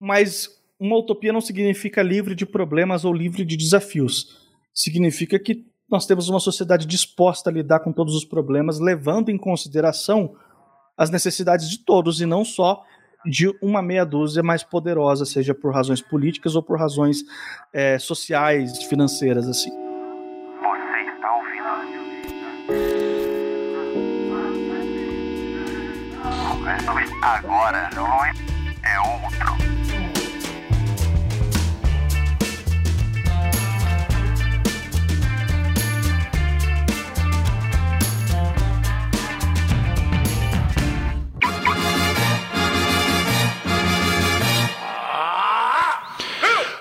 [0.00, 0.48] Mas
[0.78, 4.46] uma utopia não significa livre de problemas ou livre de desafios.
[4.72, 9.38] Significa que nós temos uma sociedade disposta a lidar com todos os problemas, levando em
[9.38, 10.36] consideração
[10.96, 12.82] as necessidades de todos e não só
[13.24, 17.24] de uma meia dúzia mais poderosa, seja por razões políticas ou por razões
[17.72, 19.70] é, sociais, financeiras, assim.
[26.60, 27.24] Você está ouvindo?
[27.24, 28.47] Agora é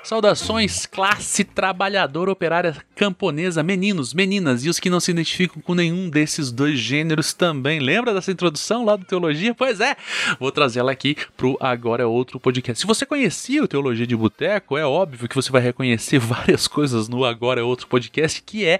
[0.08, 6.10] Saudações, classe trabalhadora operária camponesa, meninos, meninas e os que não se identificam com nenhum
[6.10, 7.82] desses dois gêneros também.
[7.82, 9.54] Lembra dessa introdução lá do Teologia?
[9.54, 9.98] Pois é,
[10.40, 12.80] vou trazer ela aqui pro Agora é Outro podcast.
[12.80, 17.10] Se você conhecia o Teologia de Boteco, é óbvio que você vai reconhecer várias coisas
[17.10, 18.80] no Agora é Outro podcast, que é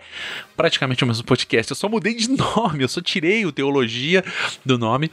[0.56, 1.70] praticamente o mesmo podcast.
[1.70, 4.24] Eu só mudei de nome, eu só tirei o Teologia
[4.66, 5.12] do nome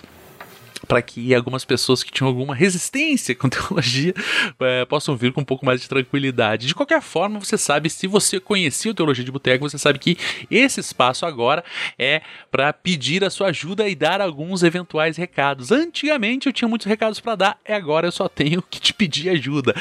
[0.86, 4.14] para que algumas pessoas que tinham alguma resistência com teologia
[4.60, 6.66] é, possam vir com um pouco mais de tranquilidade.
[6.66, 10.16] De qualquer forma, você sabe, se você conhecia o Teologia de Boteco, você sabe que
[10.50, 11.64] esse espaço agora
[11.98, 15.72] é para pedir a sua ajuda e dar alguns eventuais recados.
[15.72, 19.30] Antigamente eu tinha muitos recados para dar, e agora eu só tenho que te pedir
[19.30, 19.74] ajuda.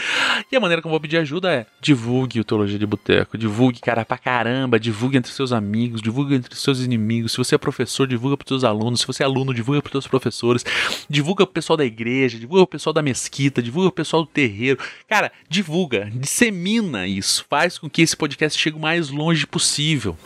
[0.51, 3.79] E a maneira como eu vou pedir ajuda é divulgue o Teologia de Boteco, divulgue,
[3.79, 7.31] cara, pra caramba, divulgue entre seus amigos, divulgue entre seus inimigos.
[7.31, 9.01] Se você é professor, divulga para seus alunos.
[9.01, 10.63] Se você é aluno, divulga para seus professores
[11.09, 14.79] divulga pro pessoal da igreja, divulga pro pessoal da mesquita, divulga pro pessoal do terreiro.
[15.07, 20.17] Cara, divulga, dissemina isso, faz com que esse podcast chegue o mais longe possível.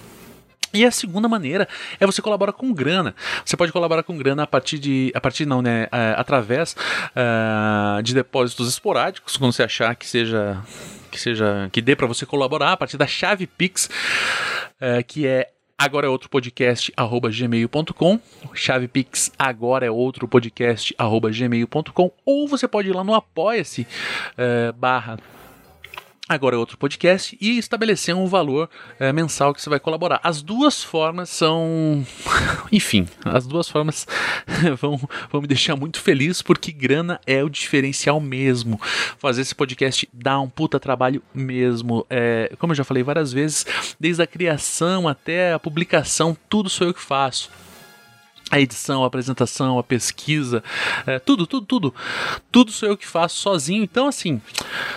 [0.74, 1.68] E a segunda maneira
[2.00, 3.16] é você colaborar com grana.
[3.46, 5.12] Você pode colaborar com grana a partir de.
[5.16, 5.88] A partir não, né?
[5.92, 6.76] É, através
[7.16, 10.62] uh, de depósitos esporádicos, quando você achar que seja.
[11.10, 11.70] Que seja.
[11.72, 13.90] que dê para você colaborar a partir da chave Pix,
[14.82, 18.20] uh, que é agora é outro podcast arroba gmail.com
[18.52, 24.74] chavepix agora é outro podcast arroba gmail.com ou você pode ir lá no apoia-se uh,
[24.74, 25.20] barra
[26.28, 30.20] agora é outro podcast e estabelecer um valor é, mensal que você vai colaborar.
[30.24, 32.06] As duas formas são,
[32.72, 34.06] enfim, as duas formas
[34.80, 35.00] vão,
[35.32, 38.80] vão me deixar muito feliz porque grana é o diferencial mesmo.
[39.18, 42.06] Fazer esse podcast dá um puta trabalho mesmo.
[42.10, 43.66] É, como eu já falei várias vezes,
[44.00, 47.50] desde a criação até a publicação, tudo sou eu que faço
[48.50, 50.64] a edição, a apresentação, a pesquisa,
[51.06, 51.96] é, tudo, tudo, tudo.
[52.52, 53.84] Tudo sou eu que faço sozinho.
[53.84, 54.42] Então, assim,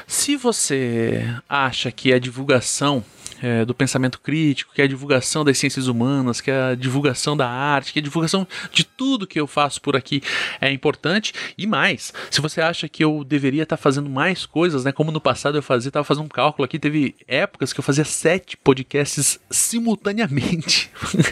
[0.06, 3.04] se você acha que a divulgação
[3.42, 7.36] é, do pensamento crítico, que é a divulgação das ciências humanas, que é a divulgação
[7.36, 10.22] da arte, que é a divulgação de tudo que eu faço por aqui
[10.60, 11.32] é importante.
[11.56, 14.92] E mais, se você acha que eu deveria estar tá fazendo mais coisas, né?
[14.92, 18.04] Como no passado eu fazia, estava fazendo um cálculo aqui, teve épocas que eu fazia
[18.04, 20.90] sete podcasts simultaneamente.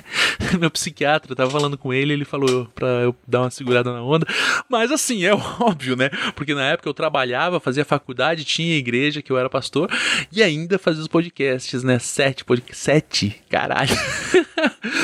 [0.58, 4.26] Meu psiquiatra estava falando com ele, ele falou para eu dar uma segurada na onda.
[4.68, 6.10] Mas assim, é óbvio, né?
[6.34, 9.90] Porque na época eu trabalhava, fazia faculdade, tinha igreja que eu era pastor
[10.32, 11.97] e ainda fazia os podcasts, né?
[11.98, 12.78] Sete podcasts.
[12.78, 13.42] Sete?
[13.48, 13.96] Caralho.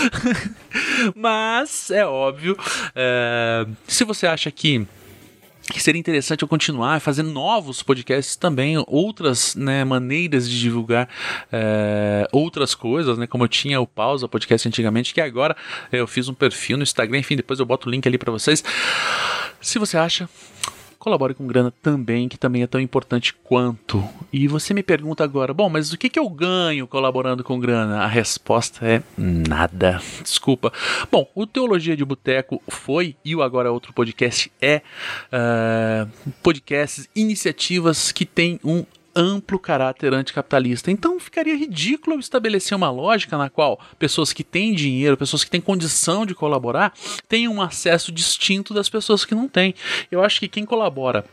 [1.14, 2.56] Mas é óbvio.
[2.94, 4.86] É, se você acha que
[5.72, 11.08] que seria interessante eu continuar fazendo novos podcasts também, outras né, maneiras de divulgar
[11.50, 15.56] é, outras coisas, né, como eu tinha o Pausa Podcast antigamente, que agora
[15.90, 18.62] eu fiz um perfil no Instagram, enfim, depois eu boto o link ali para vocês.
[19.60, 20.28] Se você acha,
[21.04, 24.02] colabore com grana também, que também é tão importante quanto.
[24.32, 27.98] E você me pergunta agora, bom, mas o que, que eu ganho colaborando com grana?
[27.98, 30.00] A resposta é nada.
[30.22, 30.72] Desculpa.
[31.12, 34.80] Bom, o Teologia de Boteco foi, e o Agora é Outro Podcast é,
[35.30, 38.82] uh, podcasts, iniciativas que têm um
[39.14, 40.90] amplo caráter anticapitalista.
[40.90, 45.60] Então ficaria ridículo estabelecer uma lógica na qual pessoas que têm dinheiro, pessoas que têm
[45.60, 46.92] condição de colaborar,
[47.28, 49.74] tenham um acesso distinto das pessoas que não têm.
[50.10, 51.24] Eu acho que quem colabora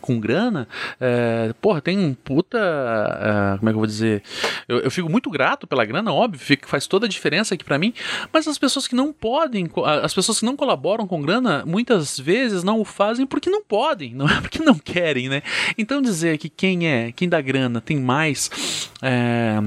[0.00, 0.68] com grana,
[1.00, 2.58] é, porra, tem um puta.
[2.58, 4.22] É, como é que eu vou dizer?
[4.68, 7.78] Eu, eu, fico muito grato pela grana, óbvio, fica, faz toda a diferença aqui para
[7.78, 7.92] mim,
[8.32, 9.68] mas as pessoas que não podem,
[10.02, 14.14] as pessoas que não colaboram com grana, muitas vezes não o fazem porque não podem,
[14.14, 15.42] não é porque não querem, né?
[15.76, 18.90] Então dizer que quem é, quem dá grana tem mais.
[19.02, 19.60] É,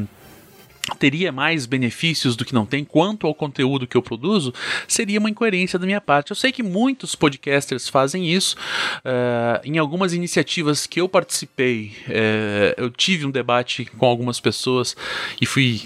[0.95, 4.53] teria mais benefícios do que não tem quanto ao conteúdo que eu produzo,
[4.87, 6.31] seria uma incoerência da minha parte.
[6.31, 8.55] Eu sei que muitos podcasters fazem isso.
[8.99, 14.95] Uh, em algumas iniciativas que eu participei, uh, eu tive um debate com algumas pessoas
[15.41, 15.81] e fui,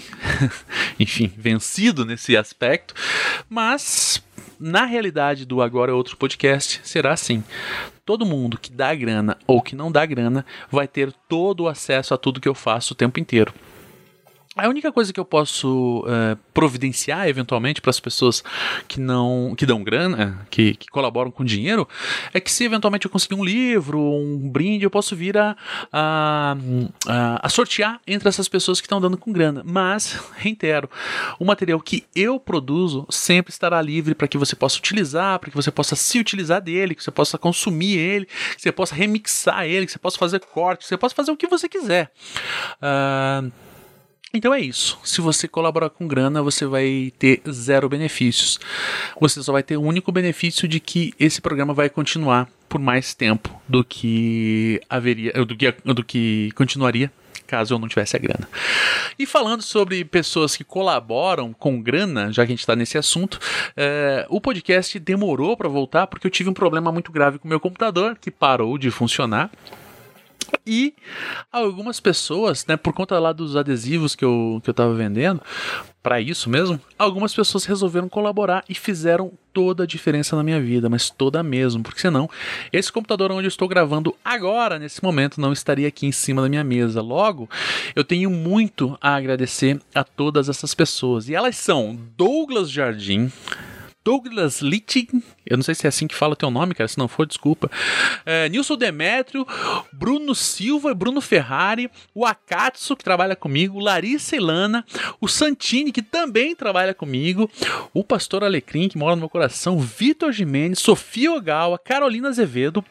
[0.98, 2.94] enfim, vencido nesse aspecto.
[3.48, 4.22] Mas
[4.58, 7.42] na realidade do Agora é Outro Podcast, será assim.
[8.04, 12.14] todo mundo que dá grana ou que não dá grana vai ter todo o acesso
[12.14, 13.52] a tudo que eu faço o tempo inteiro.
[14.54, 18.44] A única coisa que eu posso uh, providenciar eventualmente para as pessoas
[18.86, 21.88] que não que dão grana, que, que, colaboram com dinheiro,
[22.34, 25.56] é que se eventualmente eu conseguir um livro, um brinde, eu posso vir a,
[25.90, 26.54] a,
[27.08, 29.62] a, a sortear entre essas pessoas que estão dando com grana.
[29.64, 30.90] Mas, reitero,
[31.38, 35.56] o material que eu produzo sempre estará livre para que você possa utilizar, para que
[35.56, 39.86] você possa se utilizar dele, que você possa consumir ele, que você possa remixar ele,
[39.86, 42.12] que você possa fazer cortes, que você possa fazer o que você quiser.
[42.82, 43.50] Uh,
[44.32, 44.98] então é isso.
[45.04, 48.58] Se você colaborar com grana, você vai ter zero benefícios.
[49.20, 53.12] Você só vai ter o único benefício de que esse programa vai continuar por mais
[53.14, 57.10] tempo do que haveria, do que, do que continuaria
[57.52, 58.48] caso eu não tivesse a grana.
[59.18, 63.38] E falando sobre pessoas que colaboram com grana, já que a gente está nesse assunto,
[63.76, 67.48] é, o podcast demorou para voltar porque eu tive um problema muito grave com o
[67.50, 69.50] meu computador que parou de funcionar.
[70.66, 70.94] E
[71.50, 75.40] algumas pessoas, né, por conta lá dos adesivos que eu, que eu tava vendendo,
[76.02, 80.88] para isso mesmo, algumas pessoas resolveram colaborar e fizeram toda a diferença na minha vida,
[80.88, 82.28] mas toda mesmo, porque senão
[82.72, 86.48] esse computador onde eu estou gravando agora, nesse momento, não estaria aqui em cima da
[86.48, 87.00] minha mesa.
[87.00, 87.48] Logo,
[87.94, 91.28] eu tenho muito a agradecer a todas essas pessoas.
[91.28, 93.30] E elas são Douglas Jardim,
[94.04, 96.98] Douglas Litting, eu não sei se é assim que fala o teu nome, cara, se
[96.98, 97.70] não for, desculpa.
[98.26, 99.46] É, Nilson Demetrio,
[99.92, 104.84] Bruno Silva, Bruno Ferrari, o Akatsu, que trabalha comigo, Larissa Ilana,
[105.20, 107.50] o Santini, que também trabalha comigo,
[107.94, 112.84] o Pastor Alecrim, que mora no meu coração, Vitor Jimenez, Sofia Ogawa, Carolina Azevedo,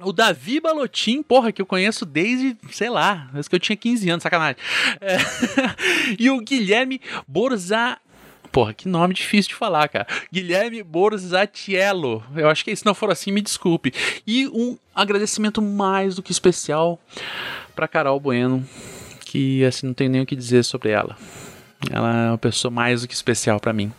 [0.00, 4.10] o Davi Balotin, porra, que eu conheço desde, sei lá, desde que eu tinha 15
[4.10, 4.56] anos, sacanagem.
[5.00, 5.16] É,
[6.18, 7.98] e o Guilherme Borza
[8.50, 10.06] Porra, que nome difícil de falar, cara.
[10.32, 12.22] Guilherme Borzatiello.
[12.34, 13.92] Eu acho que se não for assim, me desculpe.
[14.26, 16.98] E um agradecimento mais do que especial
[17.74, 18.66] para Carol Bueno,
[19.24, 21.16] que assim não tenho nem o que dizer sobre ela.
[21.90, 23.92] Ela é uma pessoa mais do que especial para mim.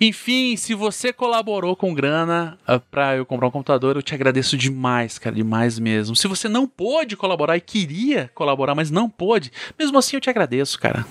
[0.00, 4.56] Enfim, se você colaborou com grana uh, pra eu comprar um computador, eu te agradeço
[4.56, 6.14] demais, cara, demais mesmo.
[6.14, 10.30] Se você não pôde colaborar e queria colaborar, mas não pôde, mesmo assim eu te
[10.30, 11.04] agradeço, cara.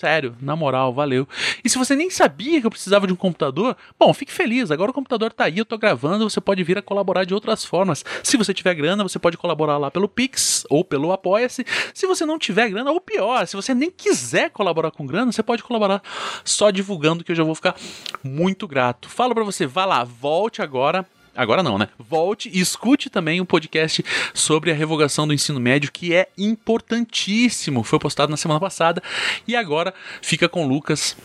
[0.00, 1.28] Sério, na moral, valeu.
[1.62, 4.70] E se você nem sabia que eu precisava de um computador, bom, fique feliz.
[4.70, 7.66] Agora o computador tá aí, eu tô gravando, você pode vir a colaborar de outras
[7.66, 8.02] formas.
[8.22, 11.66] Se você tiver grana, você pode colaborar lá pelo Pix ou pelo Apoia-se.
[11.92, 15.42] Se você não tiver grana, ou pior, se você nem quiser colaborar com grana, você
[15.42, 16.00] pode colaborar
[16.46, 17.76] só divulgando que eu já vou ficar
[18.24, 19.06] muito grato.
[19.06, 21.06] Falo para você, vá lá, volte agora
[21.40, 21.88] Agora não, né?
[21.98, 24.04] Volte e escute também um podcast
[24.34, 27.82] sobre a revogação do ensino médio, que é importantíssimo.
[27.82, 29.02] Foi postado na semana passada.
[29.48, 31.16] E agora fica com o Lucas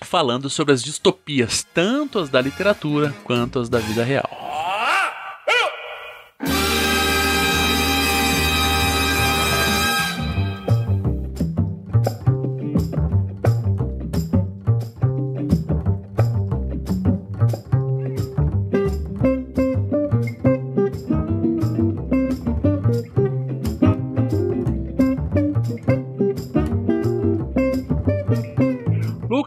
[0.00, 4.73] falando sobre as distopias, tanto as da literatura quanto as da vida real.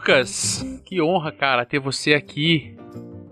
[0.08, 2.74] Lucas, que honra, cara, ter você aqui.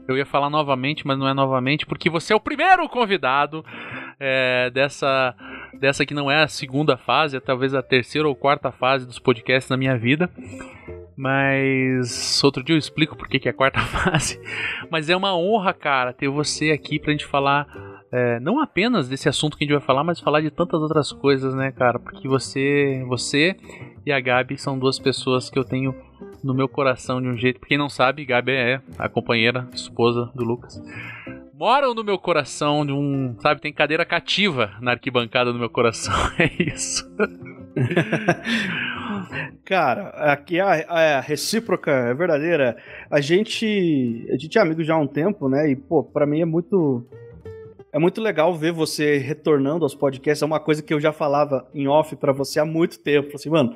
[0.06, 3.64] Eu ia falar novamente, mas não é novamente, porque você é o primeiro convidado
[4.20, 5.34] é, dessa,
[5.80, 9.18] dessa que não é a segunda fase, é talvez a terceira ou quarta fase dos
[9.18, 10.28] podcasts na minha vida.
[11.16, 14.38] Mas outro dia eu explico por que é a quarta fase.
[14.90, 17.66] Mas é uma honra, cara, ter você aqui pra gente falar
[18.12, 21.10] é, não apenas desse assunto que a gente vai falar, mas falar de tantas outras
[21.10, 21.98] coisas, né, cara?
[21.98, 23.56] Porque você, você
[24.04, 25.94] e a Gabi são duas pessoas que eu tenho
[26.46, 27.60] no meu coração de um jeito.
[27.60, 30.80] Pra quem não sabe, Gabi é a companheira, esposa do Lucas.
[31.52, 33.34] Moram no meu coração de um.
[33.40, 36.14] Sabe, tem cadeira cativa na arquibancada do meu coração.
[36.38, 37.04] É isso.
[39.64, 42.76] Cara, aqui a, a, recíproca é verdadeira.
[43.10, 45.70] A gente, a gente é amigo já há um tempo, né?
[45.70, 47.06] E, pô, pra mim é muito
[47.96, 50.42] é muito legal ver você retornando aos podcasts.
[50.42, 53.34] É uma coisa que eu já falava em off para você há muito tempo.
[53.34, 53.74] Assim, mano,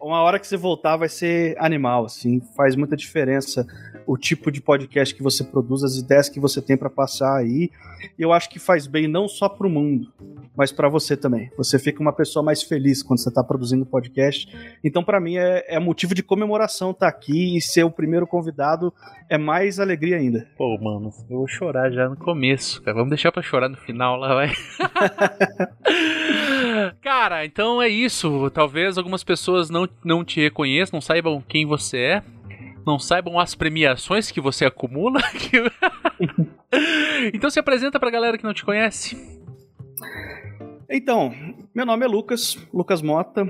[0.00, 3.64] uma hora que você voltar vai ser animal, assim, faz muita diferença
[4.06, 7.70] o tipo de podcast que você produz, as ideias que você tem para passar aí.
[8.18, 10.12] E eu acho que faz bem não só pro mundo,
[10.56, 11.48] mas para você também.
[11.56, 14.48] Você fica uma pessoa mais feliz quando você tá produzindo podcast.
[14.82, 18.26] Então, para mim, é, é, motivo de comemoração estar tá aqui e ser o primeiro
[18.26, 18.92] convidado
[19.28, 20.48] é mais alegria ainda.
[20.56, 22.96] Pô, mano, eu vou chorar já no começo, cara.
[22.96, 24.50] Vamos deixar pra chorar no final lá, vai.
[27.00, 28.50] cara, então é isso.
[28.50, 32.22] Talvez algumas pessoas não, não te reconheçam, não saibam quem você é
[32.86, 35.20] não saibam as premiações que você acumula.
[37.32, 39.16] então se apresenta pra galera que não te conhece.
[40.88, 41.32] Então,
[41.74, 43.46] meu nome é Lucas, Lucas Mota,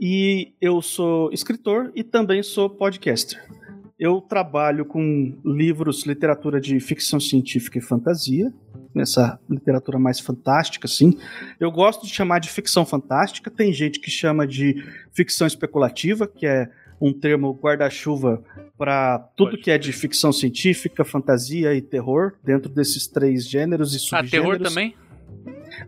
[0.00, 3.42] e eu sou escritor e também sou podcaster.
[3.98, 8.52] Eu trabalho com livros, literatura de ficção científica e fantasia,
[8.94, 11.18] nessa literatura mais fantástica, assim.
[11.58, 16.46] Eu gosto de chamar de ficção fantástica, tem gente que chama de ficção especulativa, que
[16.46, 16.70] é
[17.00, 18.42] um termo guarda-chuva
[18.78, 23.96] para tudo que é de ficção científica, fantasia e terror, dentro desses três gêneros e
[23.96, 24.30] Ah, subgêneros.
[24.30, 24.94] terror também?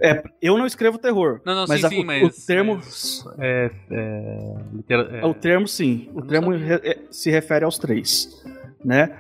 [0.01, 1.41] É, eu não escrevo terror.
[1.47, 3.71] Não, não, mas sim, a- sim, o, mas- o termo, mas- É.
[3.91, 8.29] é, litera- é, o termo sim, o termo re- é- se refere aos três,
[8.85, 9.17] né?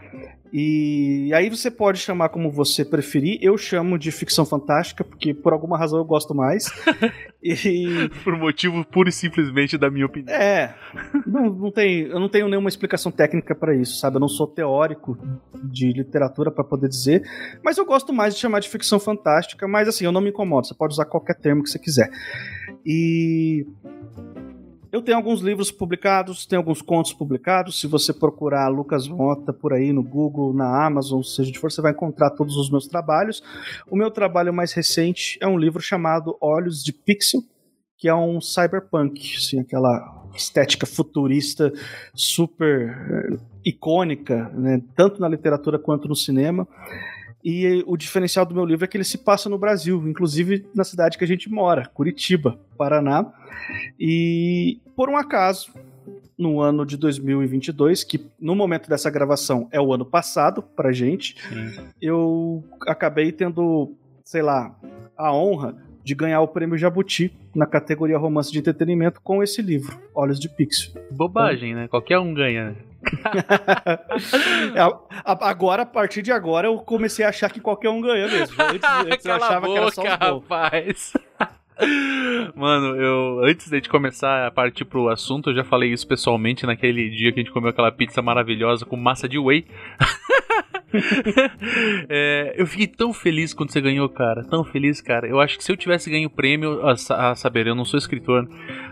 [0.52, 3.38] E aí você pode chamar como você preferir.
[3.42, 6.66] Eu chamo de ficção fantástica porque por alguma razão eu gosto mais.
[7.42, 10.34] e Por motivo puro e simplesmente da minha opinião.
[10.34, 10.74] é,
[11.26, 14.16] não, não tem, eu não tenho nenhuma explicação técnica para isso, sabe?
[14.16, 15.18] Eu não sou teórico
[15.62, 17.22] de literatura para poder dizer,
[17.62, 19.66] mas eu gosto mais de chamar de ficção fantástica.
[19.68, 20.66] Mas assim, eu não me incomodo.
[20.66, 22.10] Você pode usar qualquer termo que você quiser.
[22.84, 23.66] E
[24.96, 27.78] eu tenho alguns livros publicados, tenho alguns contos publicados.
[27.78, 31.82] Se você procurar Lucas Mota por aí no Google, na Amazon, seja onde for, você
[31.82, 33.42] vai encontrar todos os meus trabalhos.
[33.90, 37.42] O meu trabalho mais recente é um livro chamado Olhos de Pixel,
[37.98, 41.70] que é um cyberpunk, assim, aquela estética futurista
[42.14, 46.66] super eh, icônica, né, tanto na literatura quanto no cinema.
[47.44, 50.82] E o diferencial do meu livro é que ele se passa no Brasil, inclusive na
[50.82, 53.26] cidade que a gente mora, Curitiba, Paraná.
[53.98, 55.72] E por um acaso,
[56.36, 61.36] no ano de 2022, que no momento dessa gravação é o ano passado pra gente,
[61.48, 61.88] Sim.
[62.00, 64.74] eu acabei tendo, sei lá,
[65.16, 69.98] a honra de ganhar o prêmio Jabuti na categoria romance de entretenimento com esse livro,
[70.14, 70.92] Olhos de Pixel.
[71.10, 71.88] Bobagem, né?
[71.88, 72.66] Qualquer um ganha.
[72.66, 72.76] né?
[74.74, 74.80] É,
[75.24, 78.54] agora, a partir de agora, eu comecei a achar que qualquer um ganha mesmo.
[78.62, 80.42] Antes, antes eu achava a que era só boca, os bons.
[80.42, 81.12] rapaz.
[82.54, 87.10] Mano, eu antes de começar a partir pro assunto, eu já falei isso pessoalmente naquele
[87.10, 89.66] dia que a gente comeu aquela pizza maravilhosa com massa de whey.
[92.08, 94.44] É, eu fiquei tão feliz quando você ganhou, cara.
[94.44, 95.26] Tão feliz, cara.
[95.26, 97.98] Eu acho que se eu tivesse ganho o prêmio, a, a saber, eu não sou
[97.98, 98.48] escritor,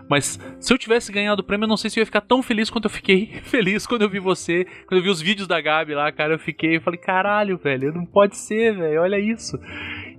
[0.09, 2.43] mas se eu tivesse ganhado o prêmio, eu não sei se eu ia ficar tão
[2.43, 5.61] feliz quanto eu fiquei feliz quando eu vi você, quando eu vi os vídeos da
[5.61, 6.35] Gabi lá, cara.
[6.35, 9.59] Eu fiquei, eu falei, caralho, velho, não pode ser, velho, olha isso.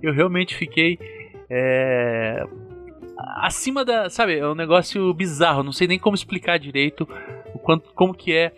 [0.02, 0.98] Eu realmente fiquei.
[1.50, 2.42] É,
[3.36, 4.08] acima da.
[4.10, 7.06] Sabe, é um negócio bizarro, não sei nem como explicar direito
[7.56, 8.52] o quanto, como que é,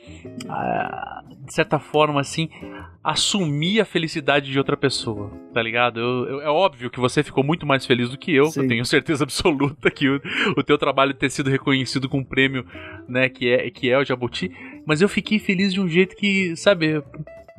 [0.48, 2.48] ah, de certa forma, assim,
[3.02, 5.98] assumir a felicidade de outra pessoa, tá ligado?
[6.00, 8.62] Eu- eu- é óbvio que você ficou muito mais feliz do que eu, Sim.
[8.62, 10.20] eu tenho certeza absoluta que o,
[10.56, 12.66] o teu trabalho ter sido reconhecido com um prêmio,
[13.08, 14.50] né, que é, que é o Jabuti,
[14.86, 17.02] mas eu fiquei feliz de um jeito que, sabe,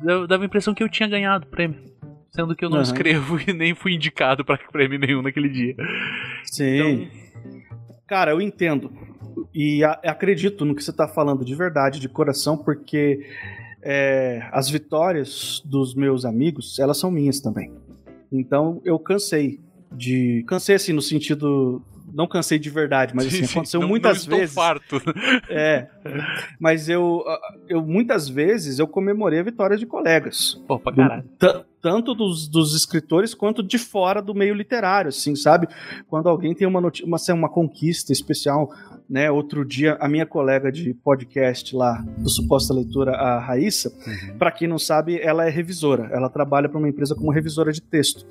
[0.06, 1.78] eu- dava a impressão que eu tinha ganhado o prêmio.
[2.30, 2.84] Sendo que eu não Aham.
[2.84, 5.74] escrevo e nem fui indicado pra prêmio nenhum naquele dia.
[6.44, 7.08] Sim.
[8.10, 8.90] Cara, eu entendo.
[9.54, 13.24] E acredito no que você está falando de verdade, de coração, porque
[13.80, 17.72] é, as vitórias dos meus amigos, elas são minhas também.
[18.32, 19.60] Então eu cansei
[19.92, 20.44] de.
[20.48, 21.84] Cansei assim, no sentido.
[22.12, 24.54] Não cansei de verdade, mas assim, aconteceu Não- muitas não estou vezes.
[24.54, 25.00] farto.
[25.48, 25.88] É.
[26.58, 27.22] Mas eu,
[27.68, 30.60] eu muitas vezes eu comemorei vitórias de colegas.
[30.66, 31.24] Pô, pra caralho.
[31.38, 35.66] T- tanto dos, dos escritores quanto de fora do meio literário, assim, sabe?
[36.08, 38.70] Quando alguém tem uma, uma, assim, uma conquista especial,
[39.08, 39.30] né?
[39.30, 43.90] Outro dia, a minha colega de podcast lá, do Suposta Leitura, a Raíssa,
[44.38, 46.08] pra quem não sabe, ela é revisora.
[46.12, 48.26] Ela trabalha para uma empresa como revisora de texto.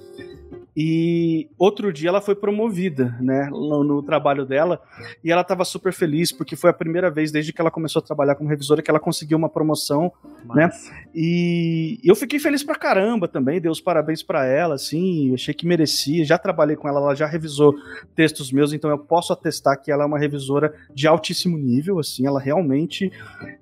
[0.76, 4.82] E outro dia ela foi promovida, né, no, no trabalho dela,
[5.24, 8.06] e ela estava super feliz porque foi a primeira vez desde que ela começou a
[8.06, 10.12] trabalhar como revisora que ela conseguiu uma promoção
[10.46, 15.54] Mas- e eu fiquei feliz pra caramba também, dei os parabéns pra ela, assim, achei
[15.54, 16.24] que merecia.
[16.24, 17.76] Já trabalhei com ela, ela já revisou
[18.16, 22.26] textos meus, então eu posso atestar que ela é uma revisora de altíssimo nível, assim,
[22.26, 23.12] ela realmente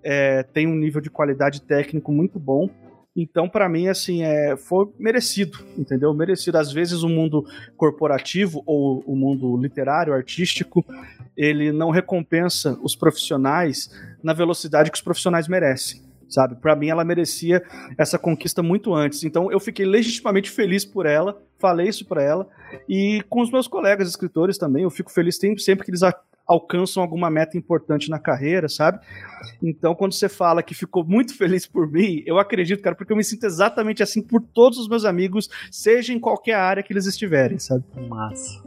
[0.04, 2.70] é, tem um nível de qualidade técnico muito bom.
[3.20, 6.14] Então, pra mim, assim, é, foi merecido, entendeu?
[6.14, 6.60] Merecido.
[6.60, 7.44] Às vezes o mundo
[7.76, 10.86] corporativo ou o mundo literário, artístico,
[11.36, 13.90] ele não recompensa os profissionais
[14.24, 16.56] na velocidade que os profissionais merecem sabe?
[16.56, 17.64] Para mim ela merecia
[17.98, 19.24] essa conquista muito antes.
[19.24, 22.48] Então eu fiquei legitimamente feliz por ela, falei isso para ela
[22.88, 26.02] e com os meus colegas escritores também, eu fico feliz sempre, que eles
[26.46, 29.00] alcançam alguma meta importante na carreira, sabe?
[29.62, 33.18] Então quando você fala que ficou muito feliz por mim, eu acredito, cara, porque eu
[33.18, 37.06] me sinto exatamente assim por todos os meus amigos, seja em qualquer área que eles
[37.06, 37.84] estiverem, sabe?
[38.08, 38.64] Massa.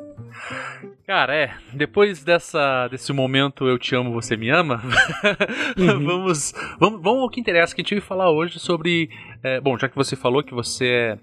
[1.06, 1.50] Cara, é.
[1.72, 4.80] Depois dessa, desse momento Eu Te Amo, Você Me Ama,
[5.76, 6.04] Uhum.
[6.04, 9.10] vamos, vamos, vamos ao que interessa, que a gente vai falar hoje sobre.
[9.42, 11.18] É, bom, já que você falou que você é.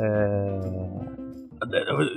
[0.00, 0.60] é,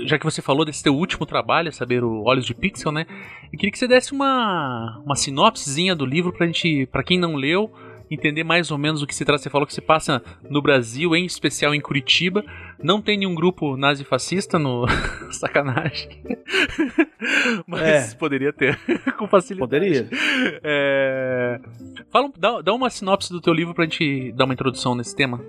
[0.05, 3.07] já que você falou desse teu último trabalho, saber o Olhos de Pixel, né?
[3.51, 7.36] Eu queria que você desse uma, uma sinopsezinha do livro pra gente, para quem não
[7.36, 7.71] leu,
[8.10, 9.41] entender mais ou menos o que se trata.
[9.41, 12.45] Você falou que se passa no Brasil, em especial em Curitiba.
[12.83, 14.85] Não tem nenhum grupo nazifascista no.
[15.31, 16.21] Sacanagem.
[17.67, 18.15] Mas É.
[18.15, 18.77] poderia ter,
[19.17, 19.69] com facilidade.
[19.69, 20.07] Poderia.
[20.63, 21.59] É...
[22.09, 25.39] Fala, dá, dá uma sinopse do teu livro pra gente dar uma introdução nesse tema.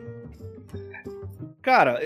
[1.62, 2.01] Cara,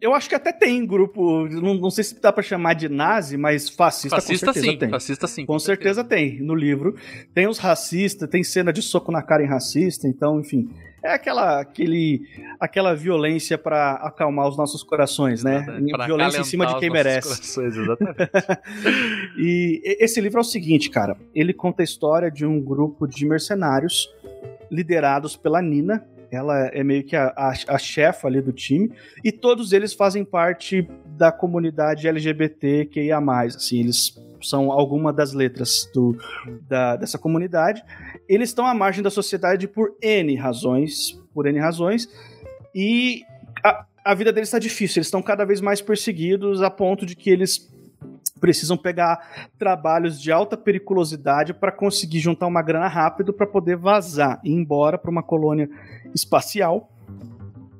[0.00, 3.36] eu acho que até tem grupo, não, não sei se dá pra chamar de nazi,
[3.36, 4.88] mas fascista, Fascista com certeza sim, tem.
[4.90, 5.46] fascista sim.
[5.46, 6.94] Com certeza tem no livro.
[7.34, 10.68] Tem os racistas, tem cena de soco na cara em racista, então, enfim.
[11.02, 12.22] É aquela, aquele,
[12.58, 15.62] aquela violência pra acalmar os nossos corações, né?
[15.90, 17.28] Pra violência em cima de quem merece.
[17.28, 18.16] corações, exatamente.
[19.38, 21.16] E- esse livro é o seguinte, cara.
[21.34, 24.08] Ele conta a história de um grupo de mercenários
[24.70, 26.04] liderados pela Nina.
[26.30, 28.90] Ela é meio que a, a, a chefa ali do time.
[29.24, 33.18] E todos eles fazem parte da comunidade LGBTQIA+.
[33.18, 36.16] Assim, eles são alguma das letras do,
[36.68, 37.82] da, dessa comunidade.
[38.28, 41.12] Eles estão à margem da sociedade por N razões.
[41.32, 42.08] Por N razões.
[42.74, 43.22] E
[43.64, 45.00] a, a vida deles está difícil.
[45.00, 47.70] Eles estão cada vez mais perseguidos a ponto de que eles
[48.40, 54.40] precisam pegar trabalhos de alta periculosidade para conseguir juntar uma grana rápido para poder vazar
[54.44, 55.68] e ir embora para uma colônia
[56.14, 56.90] espacial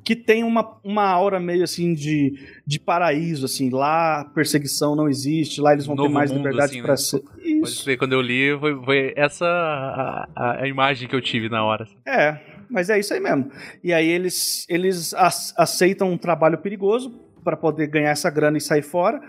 [0.05, 5.61] que tem uma, uma aura meio assim de, de paraíso, assim, lá perseguição não existe,
[5.61, 6.97] lá eles vão ter Novo mais mundo, liberdade assim, para né?
[6.97, 7.19] ser.
[7.23, 7.83] Pode Isso.
[7.83, 11.65] ser, quando eu li, foi, foi essa a, a- a imagem que eu tive na
[11.65, 11.89] hora.
[12.07, 12.39] É,
[12.71, 13.51] mas é isso aí mesmo.
[13.83, 17.11] E aí eles, eles ac- aceitam um trabalho perigoso
[17.43, 19.21] para poder ganhar essa grana e sair fora.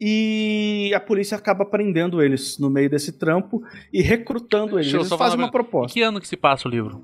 [0.00, 3.62] E a polícia acaba prendendo eles no meio desse trampo
[3.92, 4.92] e recrutando eles.
[4.92, 5.92] Eles fazem uma Em proposta.
[5.92, 7.02] que ano que se passa o livro?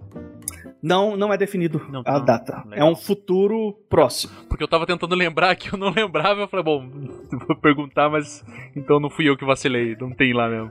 [0.83, 2.25] Não, não é definido Não, a não.
[2.25, 2.63] data.
[2.67, 2.91] É Legal.
[2.93, 4.33] um futuro próximo.
[4.49, 6.87] Porque eu tava tentando lembrar que eu não lembrava, eu falei, bom,
[7.49, 8.45] vou perguntar, mas
[8.77, 10.71] então não fui eu que vacilei, não tem lá mesmo.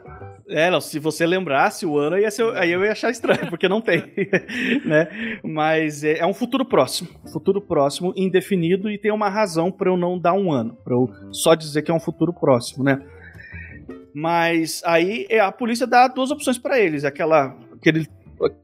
[0.50, 3.82] É, não, se você lembrasse o ano, ser- aí eu ia achar estranho, porque não
[3.82, 4.04] tem.
[4.86, 5.40] né?
[5.44, 7.10] Mas é, é um futuro próximo.
[7.32, 10.78] Futuro próximo, indefinido, e tem uma razão para eu não dar um ano.
[10.84, 13.02] Para eu só dizer que é um futuro próximo, né?
[14.14, 17.04] Mas aí é, a polícia dá duas opções para eles.
[17.04, 18.08] Aquela, aquele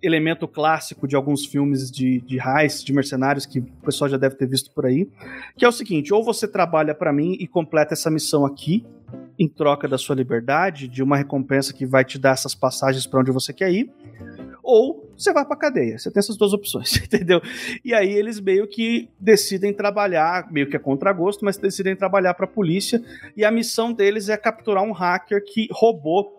[0.02, 4.36] elemento clássico de alguns filmes de, de heist, de mercenários, que o pessoal já deve
[4.36, 5.10] ter visto por aí.
[5.58, 8.86] Que é o seguinte: ou você trabalha para mim e completa essa missão aqui,
[9.40, 13.22] em troca da sua liberdade, de uma recompensa que vai te dar essas passagens para
[13.22, 13.90] onde você quer ir,
[14.62, 15.98] ou você vai pra cadeia.
[15.98, 17.42] Você tem essas duas opções, entendeu?
[17.84, 22.34] E aí eles meio que decidem trabalhar, meio que é contra gosto, mas decidem trabalhar
[22.34, 23.02] para a polícia,
[23.38, 26.38] e a missão deles é capturar um hacker que roubou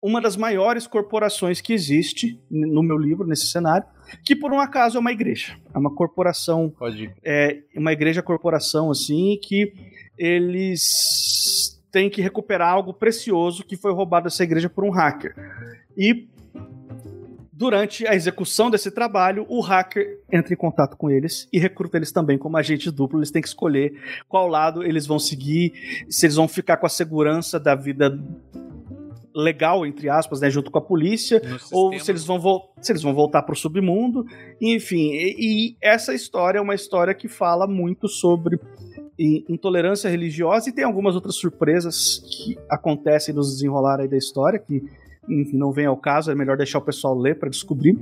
[0.00, 3.86] uma das maiores corporações que existe no meu livro, nesse cenário,
[4.24, 5.56] que por um acaso é uma igreja.
[5.72, 7.14] É uma corporação Pode.
[7.24, 9.72] é uma igreja corporação assim que
[10.18, 15.34] eles têm que recuperar algo precioso que foi roubado dessa igreja por um hacker.
[15.96, 16.26] E
[17.52, 22.10] durante a execução desse trabalho, o hacker entra em contato com eles e recruta eles
[22.10, 23.20] também como agente duplo.
[23.20, 23.92] Eles têm que escolher
[24.26, 25.72] qual lado eles vão seguir,
[26.08, 28.18] se eles vão ficar com a segurança da vida
[29.34, 32.38] legal, entre aspas, né, junto com a polícia, ou se eles vão,
[32.80, 34.26] se eles vão voltar para o submundo,
[34.60, 35.10] enfim.
[35.12, 38.58] E, e essa história é uma história que fala muito sobre
[39.18, 44.58] i- intolerância religiosa e tem algumas outras surpresas que acontecem nos desenrolar aí da história
[44.58, 44.82] que
[45.28, 47.96] enfim, não vem ao caso, é melhor deixar o pessoal ler para descobrir.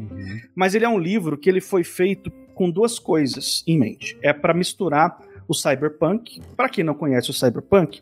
[0.54, 4.16] Mas ele é um livro que ele foi feito com duas coisas em mente.
[4.22, 5.18] É para misturar
[5.50, 6.40] o cyberpunk.
[6.56, 8.00] Para quem não conhece o cyberpunk,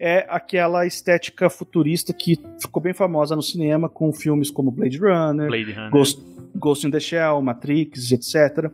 [0.00, 5.46] é aquela estética futurista que ficou bem famosa no cinema com filmes como Blade Runner,
[5.46, 5.90] Blade Runner.
[5.92, 6.20] Ghost,
[6.56, 8.68] Ghost in the Shell, Matrix, etc.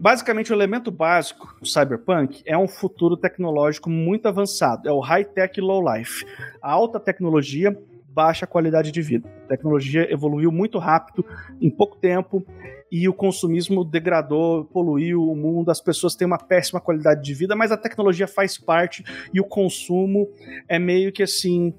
[0.00, 4.88] Basicamente, o elemento básico do cyberpunk é um futuro tecnológico muito avançado.
[4.88, 6.24] É o high-tech low-life.
[6.62, 7.78] A alta tecnologia,
[8.14, 9.28] baixa qualidade de vida.
[9.44, 11.24] A tecnologia evoluiu muito rápido,
[11.60, 12.46] em pouco tempo,
[12.90, 17.56] e o consumismo degradou, poluiu o mundo, as pessoas têm uma péssima qualidade de vida,
[17.56, 20.28] mas a tecnologia faz parte e o consumo
[20.68, 21.74] é meio que assim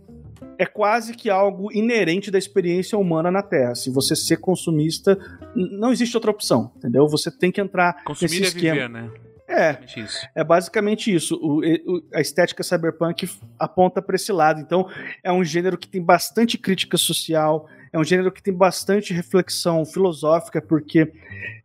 [0.57, 3.75] é quase que algo inerente da experiência humana na Terra.
[3.75, 5.17] Se você ser consumista,
[5.55, 7.07] não existe outra opção, entendeu?
[7.07, 8.75] Você tem que entrar Consumir nesse é esquema.
[8.75, 9.11] viver, né?
[9.47, 10.27] É, Basicamente isso.
[10.35, 11.35] é basicamente isso.
[11.35, 13.29] O- o- a estética cyberpunk
[13.59, 14.59] aponta para esse lado.
[14.59, 14.89] Então,
[15.23, 19.85] é um gênero que tem bastante crítica social, é um gênero que tem bastante reflexão
[19.85, 21.11] filosófica, porque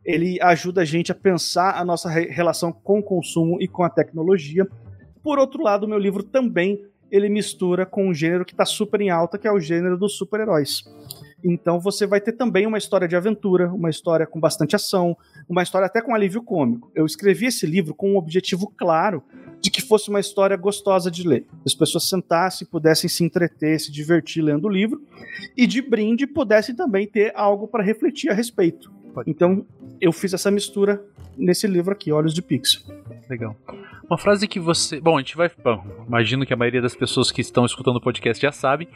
[0.05, 3.83] ele ajuda a gente a pensar a nossa re- relação com o consumo e com
[3.83, 4.67] a tecnologia.
[5.23, 9.01] Por outro lado, o meu livro também ele mistura com um gênero que está super
[9.01, 10.83] em alta, que é o gênero dos super-heróis.
[11.43, 15.63] Então você vai ter também uma história de aventura, uma história com bastante ação, uma
[15.63, 16.91] história até com alívio cômico.
[16.93, 19.23] Eu escrevi esse livro com um objetivo claro
[19.59, 21.45] de que fosse uma história gostosa de ler.
[21.65, 25.01] As pessoas sentassem, pudessem se entreter, se divertir lendo o livro
[25.55, 28.91] e de brinde pudessem também ter algo para refletir a respeito.
[29.27, 29.65] Então
[29.99, 31.03] eu fiz essa mistura
[31.37, 32.81] nesse livro aqui, Olhos de Pixel.
[33.29, 33.55] Legal.
[34.09, 34.99] Uma frase que você.
[34.99, 35.49] Bom, a gente vai.
[35.63, 38.89] Bom, imagino que a maioria das pessoas que estão escutando o podcast já sabe.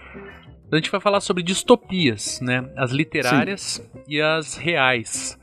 [0.72, 2.70] A gente vai falar sobre distopias, né?
[2.76, 4.02] As literárias Sim.
[4.08, 5.40] e as reais.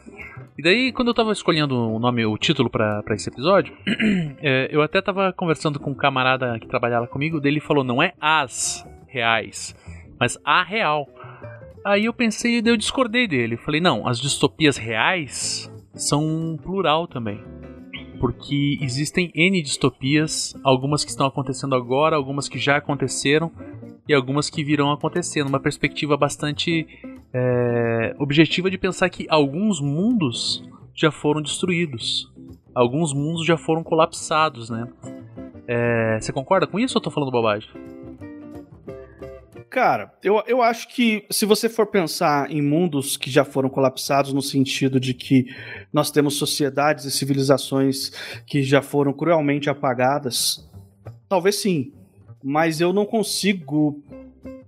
[0.59, 3.75] E daí, quando eu tava escolhendo o nome, o título para esse episódio,
[4.43, 8.13] é, eu até tava conversando com um camarada que trabalhava comigo, dele falou: não é
[8.21, 9.75] as reais,
[10.19, 11.09] mas a real.
[11.85, 13.57] Aí eu pensei e eu discordei dele.
[13.57, 17.41] Falei: não, as distopias reais são plural também
[18.23, 23.51] porque existem N distopias, algumas que estão acontecendo agora, algumas que já aconteceram
[24.09, 26.87] e algumas que virão acontecer, numa perspectiva bastante
[27.35, 30.63] é, objetiva de pensar que alguns mundos
[30.95, 32.33] já foram destruídos,
[32.73, 34.87] alguns mundos já foram colapsados, né?
[35.67, 37.69] É, você concorda com isso ou eu tô falando bobagem?
[39.73, 44.31] Cara, eu, eu acho que se você for pensar em mundos que já foram colapsados,
[44.31, 45.47] no sentido de que
[45.91, 48.11] nós temos sociedades e civilizações
[48.47, 50.71] que já foram cruelmente apagadas,
[51.27, 51.91] talvez sim.
[52.45, 53.99] Mas eu não consigo.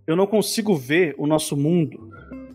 [0.07, 2.11] Eu não consigo ver o nosso mundo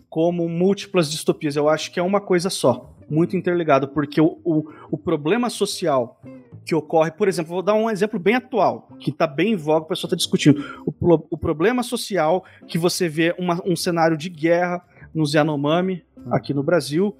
[0.08, 1.54] como múltiplas distopias.
[1.54, 6.20] Eu acho que é uma coisa só, muito interligado, porque o, o, o problema social
[6.64, 9.84] que ocorre, por exemplo, vou dar um exemplo bem atual, que está bem em voga,
[9.84, 10.62] o pessoal está discutindo.
[10.86, 10.92] O,
[11.30, 14.82] o, problema social que você vê uma, um cenário de guerra
[15.14, 17.16] nos Yanomami, aqui no Brasil,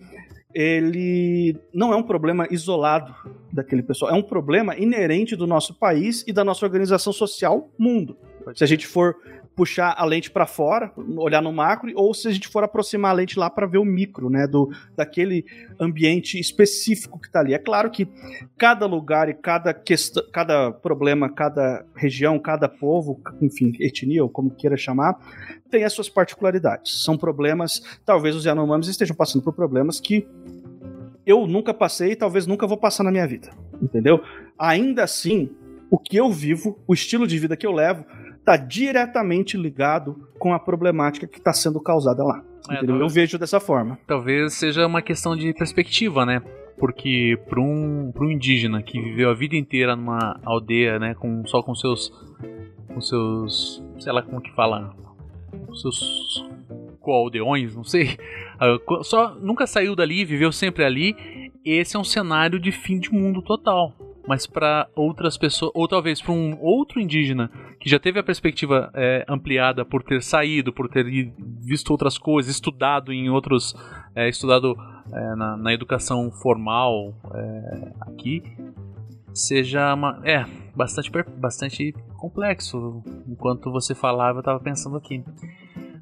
[0.55, 3.14] ele não é um problema isolado
[3.53, 8.16] daquele pessoal, é um problema inerente do nosso país e da nossa organização social mundo.
[8.55, 9.16] Se a gente for
[9.61, 13.14] puxar a lente para fora, olhar no macro, ou se a gente for aproximar a
[13.14, 15.44] lente lá para ver o micro, né, do daquele
[15.79, 17.53] ambiente específico que está ali.
[17.53, 18.09] É claro que
[18.57, 24.51] cada lugar e cada questão, cada problema, cada região, cada povo, enfim, etnia ou como
[24.51, 25.18] queira chamar,
[25.70, 27.05] tem as suas particularidades.
[27.05, 30.27] São problemas, talvez os Yanomamis estejam passando por problemas que
[31.27, 33.51] eu nunca passei e talvez nunca vou passar na minha vida,
[33.83, 34.23] entendeu?
[34.59, 35.51] Ainda assim,
[35.90, 38.07] o que eu vivo, o estilo de vida que eu levo,
[38.51, 42.43] está diretamente ligado com a problemática que está sendo causada lá.
[42.69, 43.99] É, eu vejo dessa forma.
[44.07, 46.43] Talvez seja uma questão de perspectiva, né?
[46.77, 51.63] Porque para um, um indígena que viveu a vida inteira numa aldeia, né, com, só
[51.63, 52.11] com seus
[52.89, 54.97] com seus, sei lá como que fala,
[55.67, 56.45] com seus
[57.01, 58.17] coaldeões, não sei,
[58.59, 61.15] ah, só nunca saiu dali, viveu sempre ali.
[61.65, 63.95] Esse é um cenário de fim de mundo total
[64.31, 68.88] mas para outras pessoas, ou talvez para um outro indígena que já teve a perspectiva
[68.95, 71.05] é, ampliada por ter saído, por ter
[71.61, 73.75] visto outras coisas, estudado em outros,
[74.14, 74.77] é, estudado
[75.12, 78.45] é, na, na, educação formal é, aqui,
[79.35, 83.03] seja uma, é bastante bastante complexo.
[83.27, 85.25] Enquanto você falava, eu estava pensando aqui.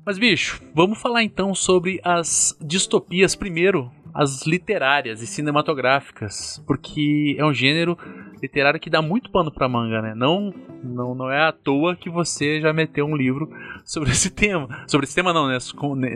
[0.05, 7.44] Mas bicho, vamos falar então sobre as distopias primeiro as literárias e cinematográficas, porque é
[7.44, 7.97] um gênero
[8.42, 10.14] literário que dá muito pano para manga, né?
[10.14, 13.51] Não, não, não é à toa que você já meteu um livro
[13.85, 15.59] sobre esse tema, sobre esse tema não, né?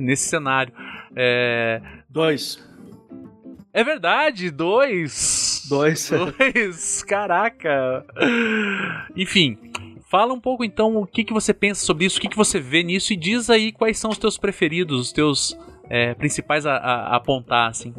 [0.00, 0.72] Nesse cenário.
[1.14, 1.80] É...
[2.08, 2.62] Dois.
[3.72, 5.66] É verdade, dois.
[5.68, 6.10] Dois.
[6.10, 8.04] Dois, caraca.
[9.16, 9.58] Enfim,
[10.12, 12.60] Fala um pouco então o que, que você pensa sobre isso, o que, que você
[12.60, 15.56] vê nisso e diz aí quais são os teus preferidos, os teus
[15.88, 17.94] é, principais a, a, a apontar, assim?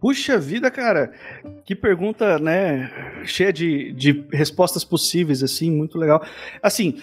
[0.00, 1.12] Puxa vida, cara,
[1.64, 2.90] que pergunta, né,
[3.24, 6.22] cheia de, de respostas possíveis, assim, muito legal.
[6.62, 7.00] Assim,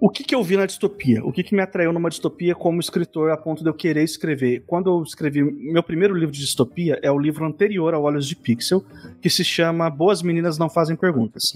[0.00, 1.24] o que, que eu vi na distopia?
[1.24, 4.64] O que, que me atraiu numa distopia como escritor a ponto de eu querer escrever?
[4.66, 8.34] Quando eu escrevi meu primeiro livro de distopia, é o livro anterior ao Olhos de
[8.34, 8.84] Pixel,
[9.20, 11.52] que se chama Boas Meninas Não Fazem Perguntas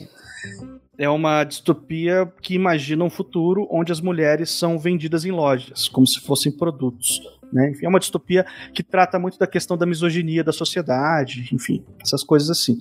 [0.99, 6.07] é uma distopia que imagina um futuro onde as mulheres são vendidas em lojas, como
[6.07, 7.21] se fossem produtos.
[7.53, 7.71] Né?
[7.71, 12.25] Enfim, é uma distopia que trata muito da questão da misoginia da sociedade, enfim, essas
[12.25, 12.79] coisas assim.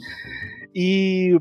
[0.74, 1.40] E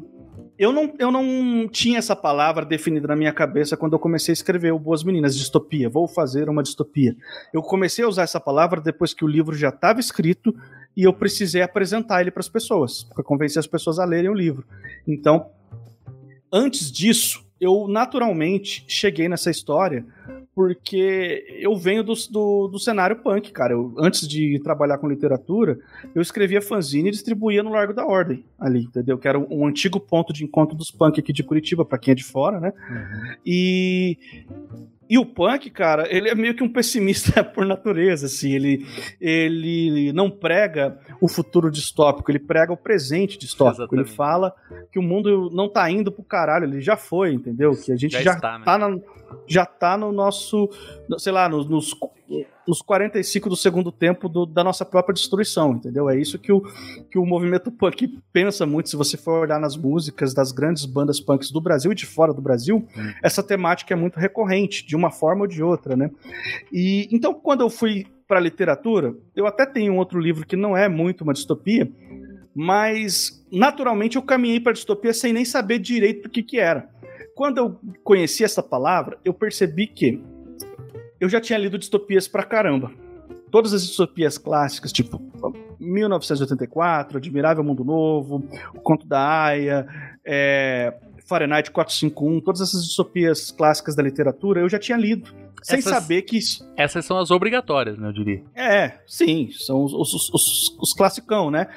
[0.58, 4.34] eu não, eu não tinha essa palavra definida na minha cabeça quando eu comecei a
[4.34, 5.88] escrever o Boas Meninas, distopia.
[5.88, 7.16] Vou fazer uma distopia.
[7.52, 10.54] Eu comecei a usar essa palavra depois que o livro já estava escrito
[10.96, 14.34] e eu precisei apresentar ele para as pessoas, para convencer as pessoas a lerem o
[14.34, 14.64] livro.
[15.08, 15.50] Então,
[16.56, 20.06] Antes disso, eu naturalmente cheguei nessa história
[20.54, 23.72] porque eu venho do, do, do cenário punk, cara.
[23.72, 25.76] Eu, antes de trabalhar com literatura,
[26.14, 29.18] eu escrevia fanzine e distribuía no Largo da Ordem, ali, entendeu?
[29.18, 32.12] Que era um, um antigo ponto de encontro dos punk aqui de Curitiba, para quem
[32.12, 32.72] é de fora, né?
[32.88, 33.36] Uhum.
[33.44, 34.16] E
[35.14, 38.52] E o punk, cara, ele é meio que um pessimista por natureza, assim.
[38.52, 38.84] Ele,
[39.20, 43.82] ele não prega o futuro distópico, ele prega o presente distópico.
[43.82, 44.08] Exatamente.
[44.08, 44.52] Ele fala
[44.90, 47.70] que o mundo não tá indo pro caralho, ele já foi, entendeu?
[47.80, 48.64] Que a gente Já já, está, né?
[48.64, 48.98] tá na-
[49.46, 50.68] já tá no nosso,
[51.18, 51.94] sei lá, nos, nos,
[52.66, 56.08] nos 45 do segundo tempo do- da nossa própria destruição, entendeu?
[56.08, 56.62] É isso que o,
[57.10, 58.88] que o movimento punk pensa muito.
[58.88, 62.32] Se você for olhar nas músicas das grandes bandas punks do Brasil e de fora
[62.32, 62.86] do Brasil,
[63.22, 66.10] essa temática é muito recorrente, de uma forma ou de outra, né?
[66.72, 70.76] E então, quando eu fui para literatura, eu até tenho um outro livro que não
[70.76, 71.90] é muito uma distopia,
[72.54, 76.88] mas naturalmente eu caminhei para distopia sem nem saber direito o que que era.
[77.34, 80.22] Quando eu conheci essa palavra, eu percebi que
[81.24, 82.92] eu já tinha lido distopias pra caramba.
[83.50, 85.18] Todas as distopias clássicas, tipo
[85.80, 89.86] 1984, Admirável Mundo Novo, O Conto da Aya,
[90.22, 90.92] é,
[91.26, 95.32] Fahrenheit 451, todas essas distopias clássicas da literatura eu já tinha lido.
[95.62, 96.70] Sem Essas- saber que isso.
[96.76, 98.42] Essas são as obrigatórias, né, eu diria.
[98.54, 101.68] É, sim, são os, os, os, os classicão, né?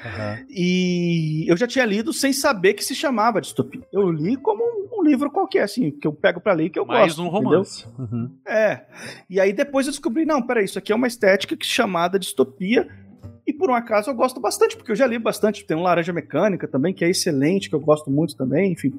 [0.50, 3.80] E eu já tinha lido sem saber que se chamava distopia.
[3.90, 6.78] Eu li como um, um livro qualquer, assim, que eu pego pra ler e que
[6.78, 7.22] eu Mais gosto.
[7.22, 7.48] um entendeu?
[7.50, 7.86] romance.
[7.98, 8.30] Uhum.
[8.46, 8.82] É.
[9.30, 12.86] E aí depois eu descobri, não, peraí, isso aqui é uma estética que chamada distopia.
[13.48, 15.64] E por um acaso eu gosto bastante, porque eu já li bastante.
[15.64, 18.92] Tem um Laranja Mecânica também, que é excelente, que eu gosto muito também, enfim.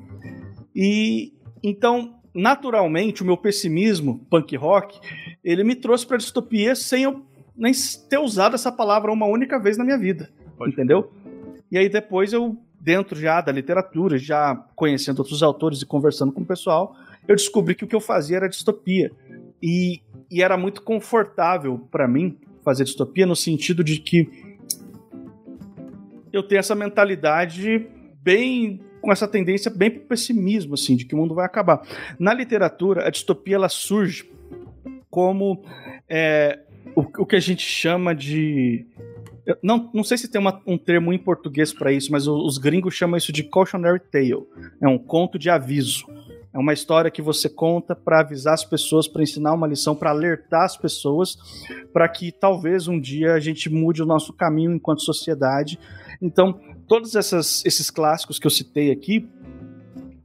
[0.76, 1.32] E
[1.62, 5.00] então, naturalmente, o meu pessimismo punk rock,
[5.44, 7.24] ele me trouxe pra distopia sem eu
[7.56, 7.72] nem
[8.10, 10.32] ter usado essa palavra uma única vez na minha vida.
[10.58, 11.12] Pode entendeu?
[11.72, 16.42] E aí depois eu, dentro já da literatura, já conhecendo outros autores e conversando com
[16.42, 16.96] o pessoal,
[17.28, 19.12] eu descobri que o que eu fazia era distopia.
[19.62, 24.30] E, e era muito confortável pra mim fazer distopia no sentido de que
[26.32, 27.88] eu tenho essa mentalidade
[28.22, 31.82] bem com essa tendência bem pro pessimismo assim, de que o mundo vai acabar.
[32.20, 34.30] Na literatura, a distopia ela surge
[35.10, 35.64] como
[36.08, 36.60] é,
[36.96, 38.86] o, o que a gente chama de
[39.64, 42.60] não, não sei se tem uma- um termo em português para isso, mas o- os
[42.60, 44.36] gringos chamam isso de cautionary tale.
[44.80, 46.06] É um conto de aviso.
[46.52, 50.10] É uma história que você conta para avisar as pessoas, para ensinar uma lição, para
[50.10, 51.38] alertar as pessoas,
[51.94, 55.80] para que talvez um dia a gente mude o nosso caminho enquanto sociedade.
[56.20, 59.30] Então, todos essas- esses clássicos que eu citei aqui,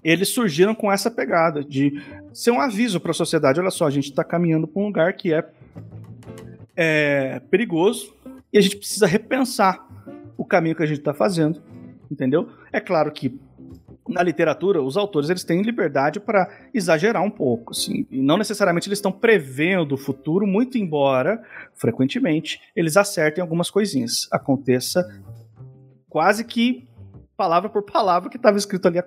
[0.03, 3.61] eles surgiram com essa pegada de ser um aviso para a sociedade.
[3.61, 5.47] Olha só, a gente está caminhando para um lugar que é,
[6.75, 8.15] é perigoso
[8.53, 9.87] e a gente precisa repensar
[10.37, 11.63] o caminho que a gente está fazendo,
[12.11, 12.49] entendeu?
[12.73, 13.39] É claro que
[14.15, 18.89] na literatura, os autores eles têm liberdade para exagerar um pouco, assim, e não necessariamente
[18.89, 21.43] eles estão prevendo o futuro, muito embora,
[21.75, 24.29] frequentemente, eles acertem algumas coisinhas.
[24.31, 25.05] Aconteça
[26.09, 26.87] quase que
[27.37, 29.01] palavra por palavra que estava escrito ali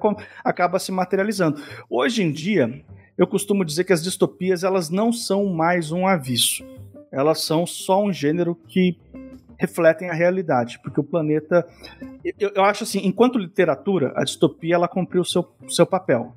[0.44, 1.62] acaba se materializando.
[1.90, 2.84] Hoje em dia,
[3.18, 6.66] eu costumo dizer que as distopias elas não são mais um aviso.
[7.10, 8.98] Elas são só um gênero que
[9.58, 11.68] refletem a realidade, porque o planeta
[12.40, 16.36] eu, eu acho assim, enquanto literatura, a distopia ela cumpriu o seu, seu papel.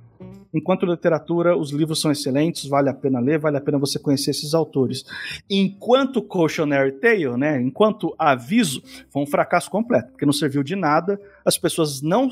[0.52, 4.32] Enquanto literatura, os livros são excelentes, vale a pena ler, vale a pena você conhecer
[4.32, 5.04] esses autores.
[5.48, 11.20] Enquanto cautionary tale, né, enquanto aviso, foi um fracasso completo, porque não serviu de nada,
[11.44, 12.28] as pessoas não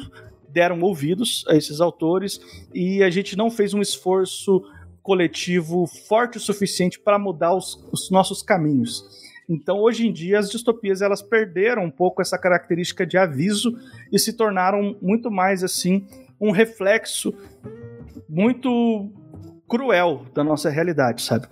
[0.48, 2.40] deram ouvidos a esses autores
[2.74, 4.64] e a gente não fez um esforço
[5.02, 9.27] coletivo forte o suficiente para mudar os, os nossos caminhos.
[9.48, 13.76] Então, hoje em dia, as distopias elas perderam um pouco essa característica de aviso
[14.12, 16.06] e se tornaram muito mais assim
[16.40, 17.34] um reflexo
[18.28, 19.10] muito
[19.68, 21.46] cruel da nossa realidade, sabe?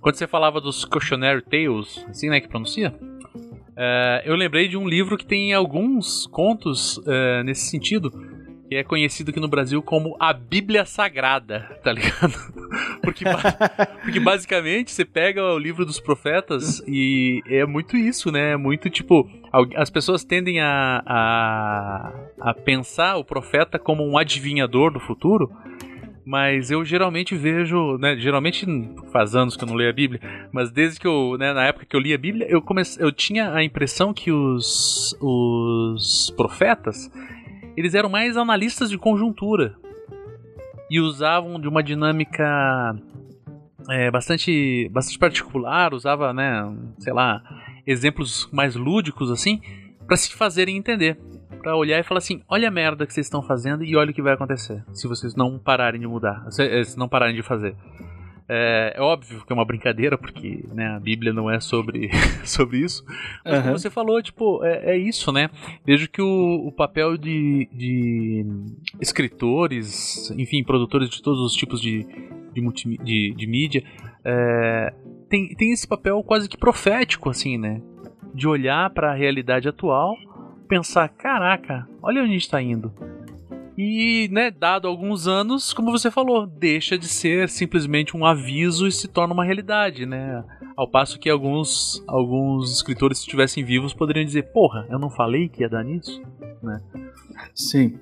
[0.00, 2.94] Quando você falava dos Cautionary Tales, assim, né, que pronuncia?
[3.82, 8.10] é, eu lembrei de um livro que tem alguns contos é, nesse sentido,
[8.70, 12.32] que é conhecido aqui no Brasil como a Bíblia Sagrada, tá ligado?
[13.02, 13.24] Porque,
[14.04, 18.52] porque basicamente você pega o livro dos profetas e é muito isso, né?
[18.52, 19.28] É muito tipo.
[19.74, 25.50] As pessoas tendem a, a, a pensar o profeta como um adivinhador do futuro.
[26.24, 28.66] Mas eu geralmente vejo, né, geralmente
[29.10, 30.20] faz anos que eu não leio a Bíblia,
[30.52, 33.10] mas desde que eu, né, na época que eu li a Bíblia, eu comecei, eu
[33.10, 37.10] tinha a impressão que os os profetas,
[37.76, 39.74] eles eram mais analistas de conjuntura
[40.90, 42.96] e usavam de uma dinâmica
[43.88, 46.62] é, bastante bastante particular, usava, né,
[46.98, 47.42] sei lá,
[47.86, 49.60] exemplos mais lúdicos assim,
[50.06, 51.18] para se fazerem entender
[51.62, 54.14] Pra olhar e falar assim: olha a merda que vocês estão fazendo e olha o
[54.14, 57.76] que vai acontecer se vocês não pararem de mudar, se, se não pararem de fazer.
[58.52, 62.10] É, é, óbvio que é uma brincadeira, porque né, a Bíblia não é sobre,
[62.44, 63.04] sobre isso.
[63.44, 63.62] Mas uhum.
[63.62, 65.48] como você falou, tipo, é, é, isso, né?
[65.86, 68.44] Vejo que o, o papel de, de
[69.00, 72.04] escritores, enfim, produtores de todos os tipos de,
[72.52, 73.84] de, multi, de, de mídia,
[74.24, 74.92] é,
[75.28, 77.80] tem, tem esse papel quase que profético, assim, né?
[78.34, 80.16] De olhar para a realidade atual,
[80.66, 82.92] pensar, caraca, olha onde a gente está indo.
[83.82, 88.92] E, né, dado alguns anos, como você falou, deixa de ser simplesmente um aviso e
[88.92, 90.44] se torna uma realidade, né?
[90.76, 95.48] Ao passo que alguns, alguns escritores, se estivessem vivos, poderiam dizer: Porra, eu não falei
[95.48, 96.20] que ia dar nisso?
[96.62, 96.78] Né?
[97.54, 97.98] Sim.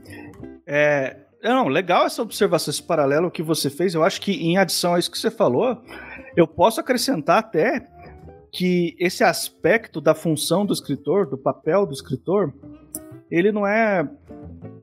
[0.67, 3.95] É, não, legal essa observação, esse paralelo que você fez.
[3.95, 5.81] Eu acho que, em adição a isso que você falou,
[6.37, 7.87] eu posso acrescentar até
[8.53, 12.53] que esse aspecto da função do escritor, do papel do escritor,
[13.31, 14.09] ele não é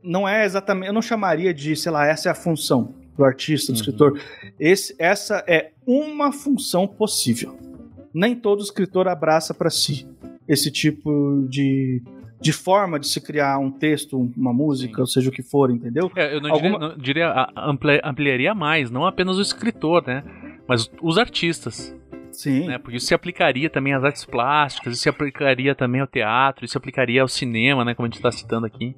[0.05, 3.71] não é exatamente, eu não chamaria de, sei lá, essa é a função do artista,
[3.71, 3.81] do uhum.
[3.81, 4.21] escritor.
[4.59, 7.57] Esse, essa é uma função possível.
[8.13, 10.07] Nem todo escritor abraça para si
[10.47, 12.01] esse tipo de,
[12.39, 15.01] de forma de se criar um texto, uma música, Sim.
[15.01, 16.11] ou seja o que for, entendeu?
[16.15, 16.77] É, eu não Alguma...
[16.77, 20.23] diria, não, diria ampli, ampliaria mais, não apenas o escritor, né?
[20.67, 21.95] Mas os artistas.
[22.31, 22.67] Sim.
[22.67, 22.77] Né?
[22.77, 26.73] Porque isso se aplicaria também às artes plásticas, isso se aplicaria também ao teatro, isso
[26.73, 27.95] se aplicaria ao cinema, né?
[27.95, 28.95] Como a gente está citando aqui.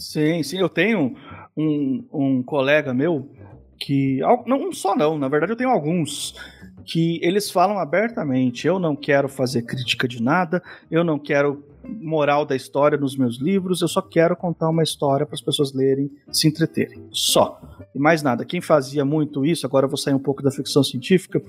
[0.00, 0.58] Sim, sim.
[0.58, 1.14] Eu tenho
[1.56, 3.30] um, um colega meu
[3.78, 4.20] que.
[4.46, 6.34] Não só não, na verdade eu tenho alguns
[6.84, 12.44] que eles falam abertamente: eu não quero fazer crítica de nada, eu não quero moral
[12.44, 16.10] da história nos meus livros, eu só quero contar uma história para as pessoas lerem,
[16.30, 17.06] se entreterem.
[17.10, 17.60] Só.
[17.94, 18.44] E mais nada.
[18.44, 21.42] Quem fazia muito isso, agora eu vou sair um pouco da ficção científica,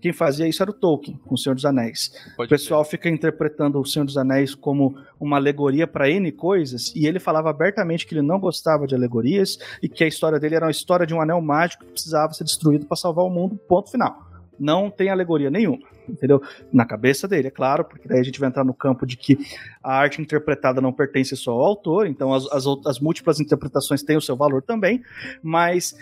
[0.00, 2.12] quem fazia isso era o Tolkien, com o Senhor dos Anéis.
[2.36, 6.92] Pode o pessoal fica interpretando o Senhor dos Anéis como uma alegoria para N coisas,
[6.94, 10.54] e ele falava abertamente que ele não gostava de alegorias e que a história dele
[10.54, 13.56] era uma história de um anel mágico que precisava ser destruído para salvar o mundo,
[13.68, 14.29] ponto final.
[14.60, 16.42] Não tem alegoria nenhuma entendeu?
[16.72, 19.38] Na cabeça dele, é claro, porque daí a gente vai entrar no campo de que
[19.82, 24.16] a arte interpretada não pertence só ao autor, então as, as, as múltiplas interpretações têm
[24.16, 25.02] o seu valor também,
[25.42, 25.94] mas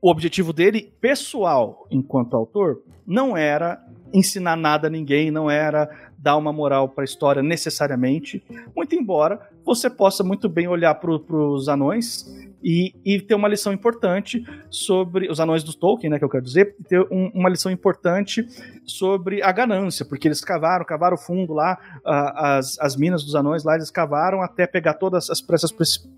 [0.00, 6.36] o objetivo dele, pessoal, enquanto autor, não era ensinar nada a ninguém, não era dar
[6.36, 8.42] uma moral para a história necessariamente,
[8.74, 13.72] muito embora você possa muito bem olhar para os anões e, e ter uma lição
[13.72, 17.70] importante sobre os anões do Tolkien, né, que eu quero dizer, ter um, uma lição
[17.70, 18.46] importante
[18.84, 23.74] sobre a ganância, porque eles cavaram, cavaram fundo lá, as, as minas dos anões lá,
[23.74, 25.72] eles cavaram até pegar todas as, essas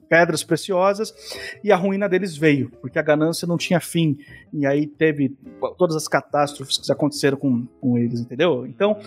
[0.09, 1.15] pedras preciosas
[1.63, 4.19] e a ruína deles veio, porque a ganância não tinha fim,
[4.53, 5.37] e aí teve
[5.79, 8.67] todas as catástrofes que aconteceram com, com eles, entendeu?
[8.67, 8.99] Então,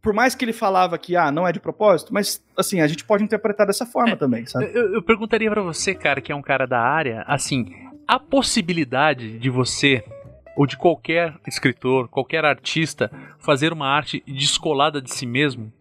[0.00, 3.04] por mais que ele falava que, ah, não é de propósito, mas, assim, a gente
[3.04, 4.70] pode interpretar dessa forma é, também, sabe?
[4.74, 7.72] Eu, eu perguntaria para você, cara, que é um cara da área, assim,
[8.06, 10.04] a possibilidade de você
[10.56, 15.72] ou de qualquer escritor, qualquer artista fazer uma arte descolada de si mesmo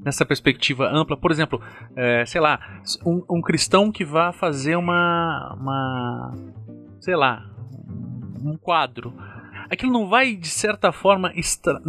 [0.00, 1.60] nessa perspectiva ampla, por exemplo,
[1.94, 6.34] é, sei lá, um, um, cristão que vá fazer uma, uma,
[7.00, 7.44] sei lá,
[8.44, 9.12] um quadro,
[9.70, 11.80] aquilo não vai de certa forma extra,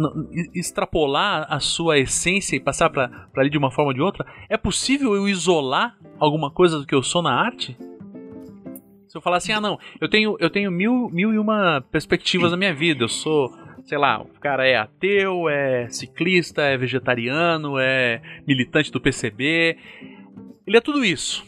[0.54, 4.26] extrapolar a sua essência e passar para ali de uma forma ou de outra?
[4.48, 7.76] É possível eu isolar alguma coisa do que eu sou na arte?
[9.08, 12.50] Se eu falar assim, ah não, eu tenho, eu tenho mil, mil e uma perspectivas
[12.50, 13.50] na minha vida, eu sou,
[13.84, 19.78] sei lá, o cara é ateu, é ciclista, é vegetariano, é militante do PCB,
[20.66, 21.42] ele é tudo isso.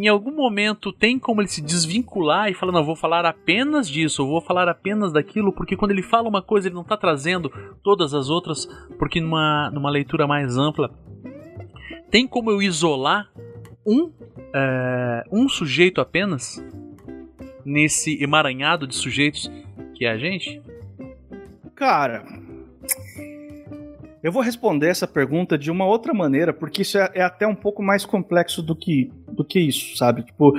[0.00, 3.88] Em algum momento tem como ele se desvincular e falar, não, eu vou falar apenas
[3.88, 6.96] disso, eu vou falar apenas daquilo, porque quando ele fala uma coisa ele não está
[6.96, 7.50] trazendo
[7.82, 10.88] todas as outras, porque numa, numa leitura mais ampla
[12.12, 13.28] tem como eu isolar
[13.84, 14.12] um
[14.54, 16.64] é, um sujeito apenas
[17.64, 19.50] nesse emaranhado de sujeitos
[19.96, 20.62] que é a gente?
[21.74, 22.24] Cara,
[24.22, 27.54] eu vou responder essa pergunta de uma outra maneira, porque isso é, é, até um
[27.54, 30.22] pouco mais complexo do que, do que isso, sabe?
[30.24, 30.58] Tipo,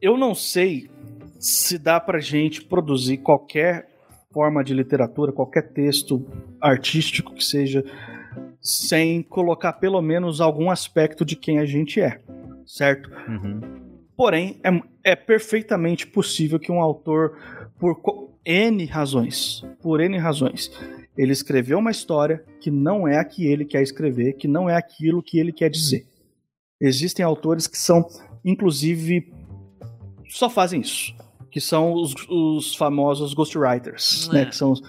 [0.00, 0.90] eu não sei
[1.38, 3.88] se dá pra gente produzir qualquer
[4.32, 6.26] forma de literatura, qualquer texto
[6.60, 7.84] artístico que seja,
[8.60, 12.20] sem colocar pelo menos algum aspecto de quem a gente é
[12.68, 13.10] certo?
[13.26, 13.60] Uhum.
[14.16, 17.38] Porém, é, é perfeitamente possível que um autor,
[17.78, 17.96] por
[18.44, 20.70] N razões, por N razões,
[21.18, 24.76] ele escreveu uma história que não é a que ele quer escrever, que não é
[24.76, 26.06] aquilo que ele quer dizer.
[26.80, 28.06] Existem autores que são,
[28.44, 29.30] inclusive,
[30.30, 31.14] só fazem isso.
[31.50, 34.32] que são os, os famosos ghostwriters, É.
[34.34, 34.44] né?
[34.46, 34.82] Que são, os-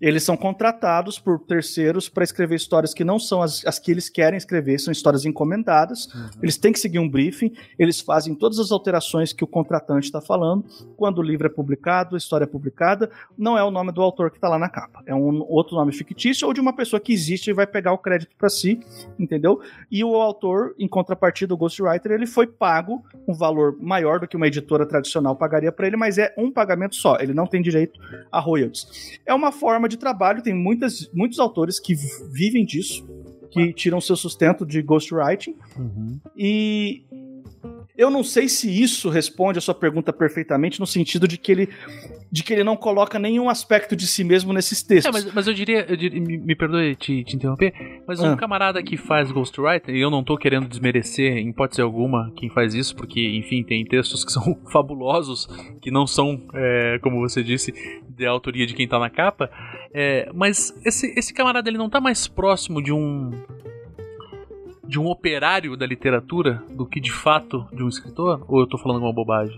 [0.00, 4.08] eles são contratados por terceiros para escrever histórias que não são as, as que eles
[4.08, 6.08] querem escrever, são histórias encomendadas.
[6.42, 10.20] Eles têm que seguir um briefing, eles fazem todas as alterações que o contratante está
[10.20, 10.64] falando.
[10.96, 14.30] Quando o livro é publicado, a história é publicada, não é o nome do autor
[14.30, 17.12] que está lá na capa, é um outro nome fictício ou de uma pessoa que
[17.12, 18.80] existe e vai pegar o crédito para si,
[19.18, 19.60] entendeu?
[19.90, 24.36] E o autor, em contrapartida, o ghostwriter, ele foi pago um valor maior do que
[24.36, 28.00] uma editora tradicional pagaria para ele, mas é um pagamento só, ele não tem direito
[28.30, 29.18] a royalties.
[29.26, 31.94] É uma forma de trabalho, tem muitas, muitos autores que
[32.32, 33.06] vivem disso,
[33.50, 36.18] que tiram seu sustento de ghostwriting, Uhum.
[36.36, 37.04] e
[37.96, 41.68] eu não sei se isso responde a sua pergunta perfeitamente, no sentido de que ele,
[42.30, 45.12] de que ele não coloca nenhum aspecto de si mesmo nesses É, textos.
[45.24, 47.72] mas, mas eu diria, eu diria- me, me perdoe te, te interromper,
[48.06, 48.36] mas um Ah.
[48.36, 52.74] camarada que faz ghostwriter, e eu não tô querendo desmerecer em hipótese alguma quem faz
[52.74, 55.46] isso, porque, enfim, tem textos que são fabulosos,
[55.82, 57.72] que não são, é, como você disse,
[58.08, 59.50] de autoria de quem tá na capa,
[59.92, 63.30] é, mas esse, esse camarada ele não tá mais próximo de um
[64.90, 68.44] de um operário da literatura do que de fato de um escritor?
[68.48, 69.56] Ou eu tô falando uma bobagem?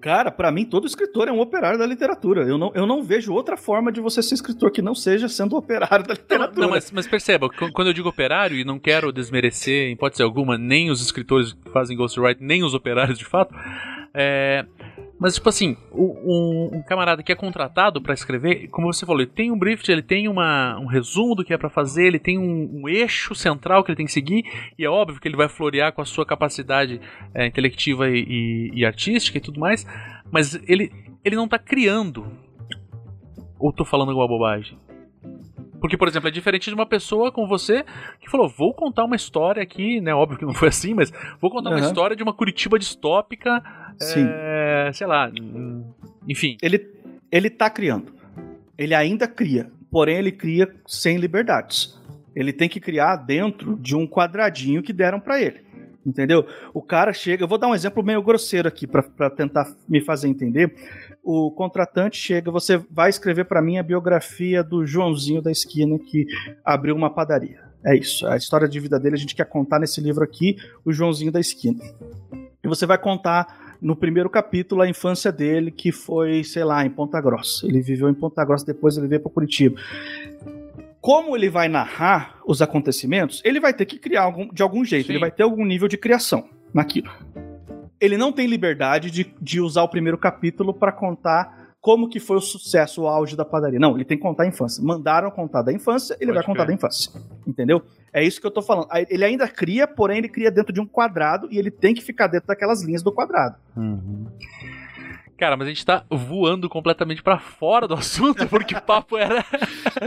[0.00, 2.42] Cara, pra mim, todo escritor é um operário da literatura.
[2.42, 5.56] Eu não, eu não vejo outra forma de você ser escritor que não seja sendo
[5.56, 6.60] operário da Não, literatura.
[6.62, 10.22] não, mas, mas perceba, qu- quando eu digo operário, e não quero desmerecer, em hipótese
[10.22, 13.52] alguma, nem os escritores que fazem ghostwriting, nem os operários de fato,
[14.14, 14.64] é,
[15.20, 19.30] mas tipo assim, um, um camarada que é contratado pra escrever, como você falou, ele
[19.30, 22.38] tem um brief, ele tem uma, um resumo do que é pra fazer, ele tem
[22.38, 24.44] um, um eixo central que ele tem que seguir,
[24.78, 27.00] e é óbvio que ele vai florear com a sua capacidade
[27.34, 29.86] é, intelectiva e, e- e artística e tudo mais,
[30.30, 30.92] mas ele,
[31.24, 32.26] ele não tá criando.
[33.58, 34.78] Ou tô falando alguma bobagem?
[35.80, 37.84] Porque, por exemplo, é diferente de uma pessoa com você
[38.20, 40.12] que falou: vou contar uma história aqui, né?
[40.12, 41.86] Óbvio que não foi assim, mas vou contar uma Aham.
[41.86, 43.62] história de uma Curitiba distópica,
[44.00, 44.26] Sim.
[44.28, 45.30] é, sei lá,
[46.28, 46.56] enfim.
[46.62, 46.88] Ele,
[47.30, 48.12] ele tá criando.
[48.76, 49.70] Ele ainda cria.
[49.90, 51.98] Porém, ele cria sem liberdades.
[52.34, 55.66] Ele tem que criar dentro de um quadradinho que deram pra ele.
[56.06, 56.46] Entendeu?
[56.72, 57.42] O cara chega.
[57.42, 60.72] Eu vou dar um exemplo meio grosseiro aqui pra tentar me fazer entender.
[61.22, 66.26] O contratante chega, você vai escrever pra mim a biografia do Joãozinho da esquina que
[66.64, 67.60] abriu uma padaria.
[67.84, 68.26] É isso.
[68.26, 71.40] A história de vida dele a gente quer contar nesse livro aqui, o Joãozinho da
[71.40, 71.78] esquina.
[72.64, 76.90] E você vai contar no primeiro capítulo a infância dele, que foi, sei lá, em
[76.90, 77.66] Ponta Grossa.
[77.66, 79.80] Ele viveu em Ponta Grossa, depois ele veio para Curitiba.
[81.00, 85.06] Como ele vai narrar os acontecimentos, ele vai ter que criar algum- de algum jeito,
[85.06, 85.12] Sim.
[85.12, 87.10] ele vai ter algum nível de criação naquilo.
[88.00, 92.36] Ele não tem liberdade de, de usar o primeiro capítulo para contar como que foi
[92.36, 93.78] o sucesso, o auge da padaria.
[93.78, 94.82] Não, ele tem que contar a infância.
[94.82, 96.68] Mandaram contar da infância, ele Pode vai contar crer.
[96.68, 97.12] da infância.
[97.46, 97.82] Entendeu?
[98.12, 98.88] É isso que eu tô falando.
[99.08, 102.26] Ele ainda cria, porém ele cria dentro de um quadrado e ele tem que ficar
[102.26, 103.56] dentro daquelas linhas do quadrado.
[105.38, 109.44] Cara, mas a gente tá voando completamente pra fora do assunto, porque o papo era.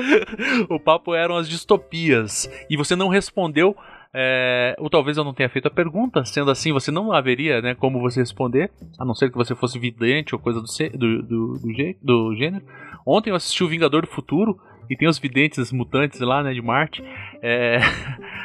[0.70, 2.50] o papo eram as distopias.
[2.70, 3.76] E você não respondeu.
[4.14, 7.76] É, ou talvez eu não tenha feito a pergunta, sendo assim, você não haveria né,
[7.76, 11.60] como você responder, a não ser que você fosse vidente ou coisa do, do, do,
[11.60, 12.66] do, do gênero.
[13.06, 14.60] Ontem eu assisti o Vingador do Futuro
[14.90, 17.04] e tem os videntes mutantes lá, né, de Marte.
[17.42, 17.80] É,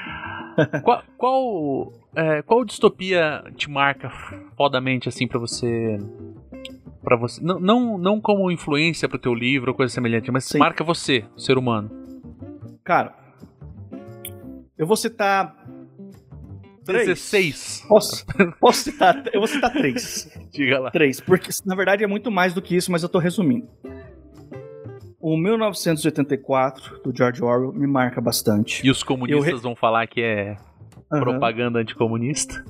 [0.85, 4.11] qual, qual, é, qual distopia te marca
[4.57, 5.99] fodamente assim pra você
[7.03, 10.59] para você não, não não como influência pro teu livro ou coisa semelhante mas Sim.
[10.59, 12.07] marca você o ser humano
[12.87, 13.15] Cara,
[14.79, 15.57] eu vou citar.
[16.85, 17.07] Três.
[17.09, 18.25] 16 Posso,
[18.61, 19.25] posso citar?
[19.33, 20.31] Eu vou citar três.
[20.53, 23.19] diga lá Três, porque na verdade é muito mais do que isso, mas eu tô
[23.19, 23.67] resumindo.
[25.19, 28.87] O 1984, do George Orwell, me marca bastante.
[28.87, 30.57] e os comunistas re- vão falar que é
[31.13, 31.21] Aham.
[31.23, 32.65] propaganda anticomunista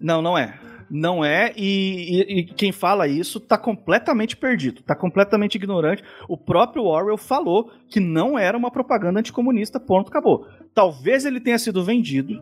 [0.00, 0.58] Não, não é.
[0.90, 6.02] Não é, e, e- e quem fala isso tá completamente perdido, tá completamente ignorante.
[6.28, 10.46] O próprio Orwell falou que não era uma propaganda anticomunista, ponto, acabou.
[10.76, 12.38] Talvez ele tenha sido vendido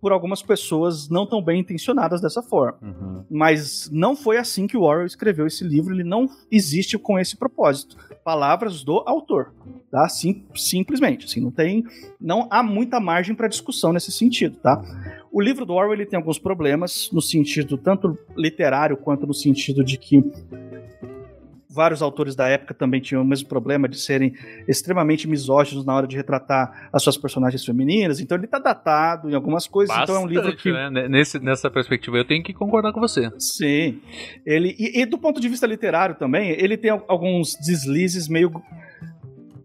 [0.00, 2.78] por algumas pessoas não tão bem intencionadas dessa forma.
[3.28, 7.36] Mas não foi assim que o Orwell escreveu esse livro, ele não existe com esse
[7.36, 7.96] propósito.
[8.22, 9.52] Palavras do autor,
[9.90, 10.08] tá?
[10.08, 11.84] Sim, simplesmente, assim, não tem,
[12.20, 14.80] não há muita margem para discussão nesse sentido, tá?
[15.32, 19.82] O livro do Orwell ele tem alguns problemas no sentido tanto literário quanto no sentido
[19.82, 20.22] de que
[21.76, 24.32] vários autores da época também tinham o mesmo problema de serem
[24.66, 28.18] extremamente misóginos na hora de retratar as suas personagens femininas.
[28.18, 31.08] Então ele tá datado em algumas coisas, então é um livro Bastante, que né?
[31.08, 34.00] Nesse, nessa perspectiva eu tenho que concordar com você Sim.
[34.44, 38.50] Ele, e, e do ponto de vista literário também, ele tem al- alguns deslizes meio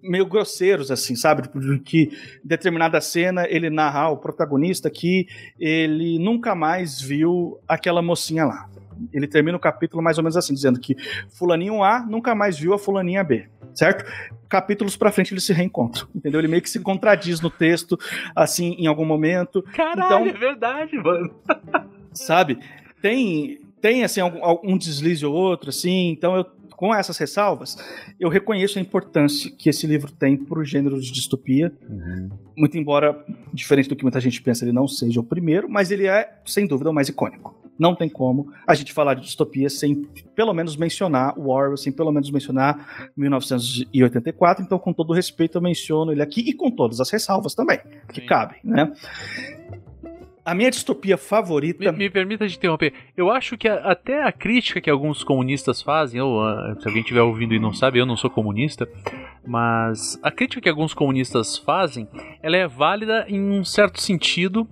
[0.04, 1.44] meio grosseiros, assim, sabe?
[1.44, 2.10] Tipo, que
[2.44, 5.28] determinada cena ele narra o protagonista que
[5.60, 8.68] ele nunca mais viu aquela mocinha lá.
[9.14, 10.96] Ele termina o capítulo mais ou menos assim, dizendo que
[11.30, 14.04] fulaninho A nunca mais viu a fulaninha B, certo?
[14.50, 16.40] Capítulos pra frente eles se reencontram, entendeu?
[16.40, 17.98] Ele meio que se contradiz no texto,
[18.36, 19.62] assim, em algum momento.
[19.74, 21.34] Caralho, Então- é verdade, mano.
[22.14, 22.60] sabe?
[23.02, 26.46] Tem, tem assim, algum, algum deslize ou outro, assim, então eu,
[26.76, 27.78] com essas ressalvas,
[28.20, 31.72] eu reconheço a importância que esse livro tem pro gênero de distopia,
[32.58, 33.24] muito embora,
[33.54, 36.66] diferente do que muita gente pensa, ele não seja o primeiro, mas ele é, sem
[36.68, 37.56] dúvida, o mais icônico.
[37.82, 40.04] Não tem como a gente falar de distopia sem
[40.36, 45.62] pelo menos mencionar o Orwell, sem pelo menos mencionar 1984, então com todo respeito eu
[45.64, 47.80] menciono ele aqui e com todas as ressalvas também,
[48.14, 48.28] que Sim.
[48.28, 48.92] cabem, né?
[50.46, 52.94] A minha distopia favorita Me, me permita te interromper.
[53.18, 57.02] Eu acho que a- até a crítica que alguns comunistas fazem, ou ah, se alguém
[57.02, 58.88] estiver ouvindo e não sabe, eu não sou comunista,
[59.46, 62.08] mas a crítica que alguns comunistas fazem,
[62.44, 64.68] ela é válida em um certo sentido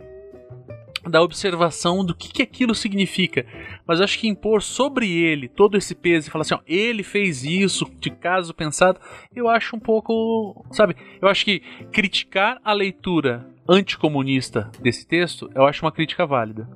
[1.10, 3.46] da observação do que, que aquilo significa.
[3.86, 7.44] Mas acho que impor sobre ele todo esse peso e falar assim, ó, ele fez
[7.44, 9.00] isso de caso pensado,
[9.36, 10.96] eu acho um pouco, sabe?
[11.22, 11.60] Eu acho que
[11.92, 16.68] criticar a leitura anticomunista desse texto, eu acho uma crítica válida.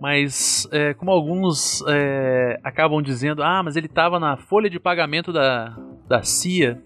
[0.00, 5.32] Mas, é, como alguns é, acabam dizendo, ah, mas ele estava na folha de pagamento
[5.32, 5.76] da,
[6.08, 6.82] da CIA,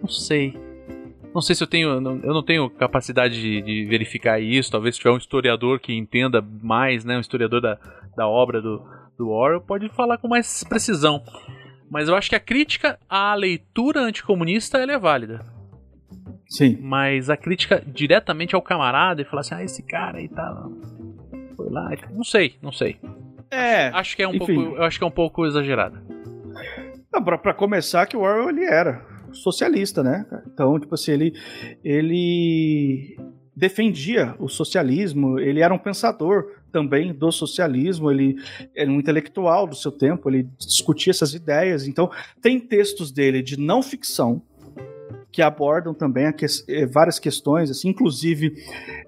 [0.00, 0.65] não sei.
[1.36, 2.00] Não sei se eu tenho.
[2.00, 4.70] não- Eu não tenho capacidade de, de verificar isso.
[4.70, 7.18] Talvez se tiver um historiador que entenda mais, né?
[7.18, 7.78] Um historiador da,
[8.16, 8.82] da obra do,
[9.18, 11.22] do Orwell, pode falar com mais precisão.
[11.90, 15.44] Mas eu acho que a crítica à leitura anticomunista ela é válida.
[16.48, 16.78] Sim.
[16.80, 20.66] Mas a crítica diretamente ao camarada e falar assim, ah, esse cara aí tá.
[21.54, 21.90] Foi lá.
[22.12, 22.96] Não sei, não sei.
[23.50, 24.54] É, Acho que é um Enfim.
[24.54, 24.76] pouco.
[24.78, 26.02] Eu acho que é um pouco exagerada.
[27.12, 29.04] Não, pra, pra começar, que o Orwell ele era
[29.36, 30.26] socialista, né?
[30.52, 31.34] Então, tipo assim, ele,
[31.84, 33.16] ele
[33.54, 38.36] defendia o socialismo, ele era um pensador também do socialismo, ele
[38.74, 41.88] era um intelectual do seu tempo, ele discutia essas ideias.
[41.88, 42.10] Então,
[42.42, 44.42] tem textos dele de não ficção
[45.36, 48.54] que abordam também que- eh, várias questões, assim, inclusive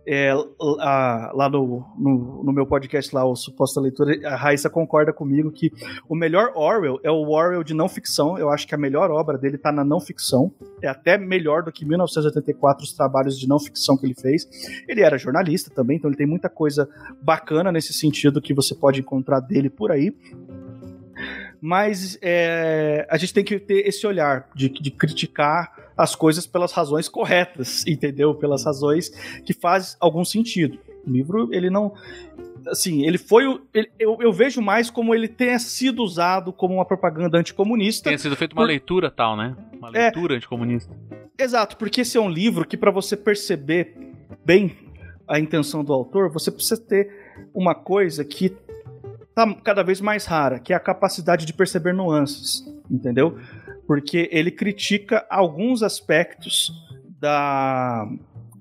[0.07, 0.31] é,
[0.79, 5.51] a- lá no, no, no meu podcast lá, o Suposta Leitura, a Raíssa concorda comigo
[5.51, 5.72] que
[6.07, 8.37] o melhor Orwell é o Orwell de não ficção.
[8.37, 10.53] Eu acho que a melhor obra dele está na não ficção.
[10.83, 14.47] É até melhor do que 1984 os trabalhos de não ficção que ele fez.
[14.87, 16.87] Ele era jornalista também, então ele tem muita coisa
[17.22, 20.14] bacana nesse sentido que você pode encontrar dele por aí.
[21.61, 26.72] Mas é, a gente tem que ter esse olhar de, de criticar as coisas pelas
[26.72, 28.34] razões corretas, entendeu?
[28.34, 29.11] Pelas razões
[29.44, 30.78] que faz algum sentido.
[31.07, 31.92] O livro, ele não
[32.68, 33.61] assim, ele foi o.
[33.72, 38.05] ele- eu, eu vejo mais como ele tenha sido usado como uma propaganda anticomunista.
[38.05, 39.57] Tenha sido feita uma Por- leitura tal, né?
[39.78, 40.03] Uma É.
[40.05, 40.94] leitura anticomunista.
[41.38, 43.96] Exato, porque esse é um livro que, para você perceber
[44.44, 44.76] bem
[45.26, 47.11] a intenção do autor, você precisa ter
[47.55, 48.51] uma coisa que
[49.34, 53.38] tá cada vez mais rara, que é a capacidade de perceber nuances, entendeu?
[53.89, 56.70] Porque ele critica alguns aspectos
[57.18, 58.09] da,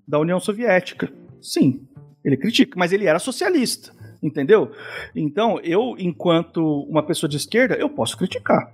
[0.08, 1.12] da União Soviética.
[1.40, 1.86] Sim,
[2.26, 4.72] ele critica, mas ele era socialista, entendeu?
[5.16, 8.74] Então, eu, enquanto uma pessoa de esquerda, eu posso criticar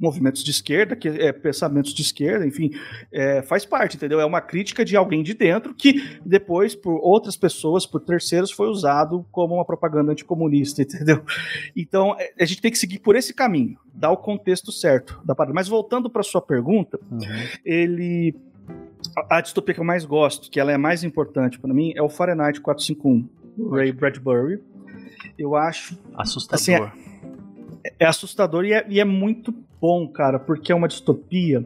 [0.00, 2.70] movimentos de esquerda, que é, pensamentos de esquerda, enfim,
[3.12, 4.18] é, faz parte, entendeu?
[4.18, 8.68] É uma crítica de alguém de dentro que depois, por outras pessoas, por terceiros, foi
[8.68, 11.22] usado como uma propaganda anticomunista, entendeu?
[11.76, 15.34] Então, é, a gente tem que seguir por esse caminho, dar o contexto certo da
[15.34, 15.54] parada.
[15.54, 16.98] Mas voltando para sua pergunta,
[17.64, 18.34] ele
[19.28, 22.08] a, distopia que eu mais gosto, que ela é mais importante para mim, é o
[22.08, 24.62] Fahrenheit 451, do Ray Bradbury.
[25.38, 26.88] Eu acho Assustador.
[26.88, 27.10] Assim,
[27.98, 31.64] é assustador e é, e é muito bom, cara, porque é uma distopia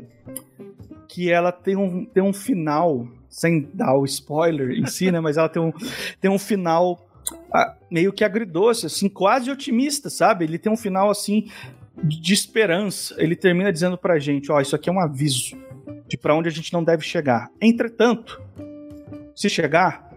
[1.08, 5.20] que ela tem um, tem um final, sem dar o spoiler em si, né?
[5.20, 5.72] Mas ela tem um,
[6.20, 7.06] tem um final
[7.52, 10.44] ah, meio que agridoce, assim, quase otimista, sabe?
[10.44, 11.48] Ele tem um final, assim,
[12.02, 13.14] de esperança.
[13.18, 15.56] Ele termina dizendo pra gente, ó, isso aqui é um aviso
[16.06, 17.50] de pra onde a gente não deve chegar.
[17.60, 18.40] Entretanto,
[19.34, 20.10] se chegar,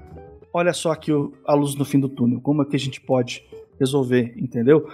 [0.54, 1.12] olha só aqui
[1.46, 3.44] a luz no fim do túnel, como é que a gente pode
[3.80, 4.88] resolver, entendeu?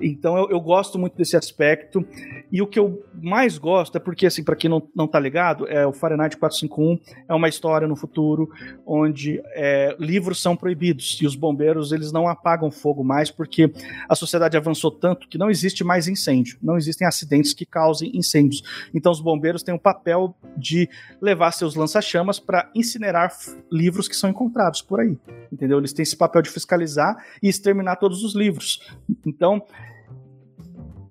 [0.00, 2.04] Então eu, eu gosto muito desse aspecto.
[2.50, 5.66] E o que eu mais gosto é porque, assim, para quem não, não tá ligado,
[5.68, 8.50] é o Fahrenheit 451 é uma história no futuro
[8.86, 13.72] onde é, livros são proibidos e os bombeiros eles não apagam fogo mais porque
[14.08, 18.62] a sociedade avançou tanto que não existe mais incêndio, não existem acidentes que causem incêndios.
[18.94, 20.88] Então os bombeiros têm o papel de
[21.20, 23.32] levar seus lança-chamas para incinerar
[23.70, 25.16] livros que são encontrados por aí.
[25.52, 25.78] Entendeu?
[25.78, 28.80] Eles têm esse papel de fiscalizar e exterminar todos os livros.
[29.26, 29.62] Então,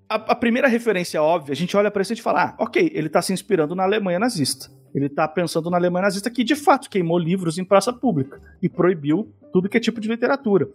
[0.08, 3.06] a, a primeira referência óbvia, a gente olha para isso e fala: ah, ok, ele
[3.06, 4.70] está se inspirando na Alemanha nazista.
[4.92, 8.68] Ele está pensando na Alemanha nazista que de fato queimou livros em praça pública e
[8.68, 10.68] proibiu tudo que é tipo de literatura.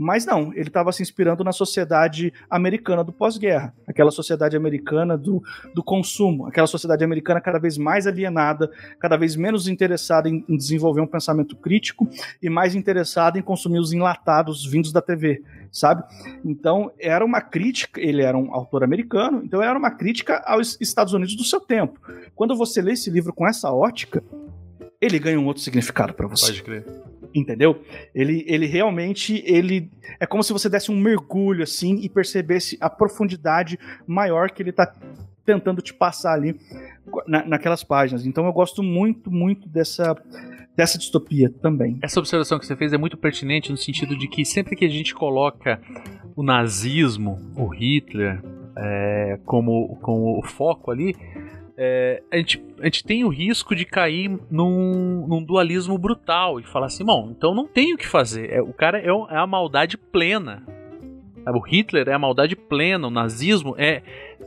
[0.00, 5.42] Mas não, ele estava se inspirando na sociedade americana do pós-guerra, aquela sociedade americana do,
[5.74, 8.70] do consumo, aquela sociedade americana cada vez mais alienada,
[9.00, 12.08] cada vez menos interessada em, em desenvolver um pensamento crítico
[12.40, 15.42] e mais interessada em consumir os enlatados vindos da TV,
[15.72, 16.04] sabe?
[16.44, 21.12] Então era uma crítica, ele era um autor americano, então era uma crítica aos Estados
[21.12, 21.98] Unidos do seu tempo.
[22.36, 24.22] Quando você lê esse livro com essa ótica,
[25.00, 26.46] ele ganha um outro significado para você.
[26.46, 26.86] Pode crer.
[27.34, 27.82] Entendeu?
[28.14, 32.88] Ele, ele realmente ele é como se você desse um mergulho assim e percebesse a
[32.88, 34.92] profundidade maior que ele tá
[35.44, 36.58] tentando te passar ali
[37.26, 38.26] na, naquelas páginas.
[38.26, 40.16] Então eu gosto muito, muito dessa
[40.76, 41.98] dessa distopia também.
[42.00, 44.88] Essa observação que você fez é muito pertinente no sentido de que sempre que a
[44.88, 45.80] gente coloca
[46.36, 48.40] o nazismo, o Hitler,
[48.76, 51.16] é, como, como o foco ali,
[51.80, 56.64] é, a, gente, a gente tem o risco de cair num, num dualismo brutal e
[56.64, 58.50] falar assim, bom, então não tem o que fazer.
[58.50, 60.66] É, o cara é, é a maldade plena.
[61.46, 64.02] O Hitler é a maldade plena, o nazismo é.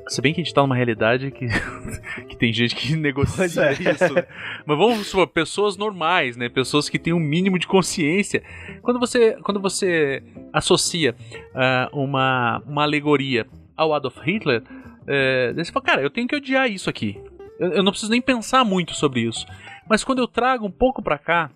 [0.07, 1.47] Se bem que a gente tá numa realidade que,
[2.27, 3.71] que tem gente que negocia é.
[3.71, 4.13] isso.
[4.13, 4.25] né?
[4.65, 6.49] Mas vamos supor, pessoas normais, né?
[6.49, 8.43] Pessoas que têm um mínimo de consciência.
[8.81, 10.21] Quando você, quando você
[10.51, 11.15] associa
[11.55, 14.61] uh, uma, uma alegoria ao Adolf Hitler,
[15.07, 17.19] é, daí você fala, cara, eu tenho que odiar isso aqui.
[17.59, 19.45] Eu, eu, não preciso nem pensar muito sobre isso.
[19.89, 21.51] Mas quando eu trago um pouco pra cá,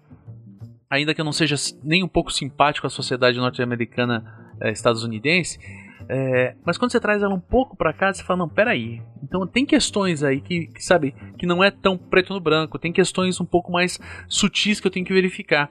[0.89, 4.23] ainda que eu não seja nem um pouco simpático à sociedade norte-americana
[4.59, 5.59] é, estadunidense,
[6.07, 9.01] é, mas quando você traz ela um pouco para cá, você fala, não, peraí.
[9.23, 12.91] Então tem questões aí que, que, sabe, que não é tão preto no branco, tem
[12.91, 15.69] questões um pouco mais sutis que eu tenho que verificar.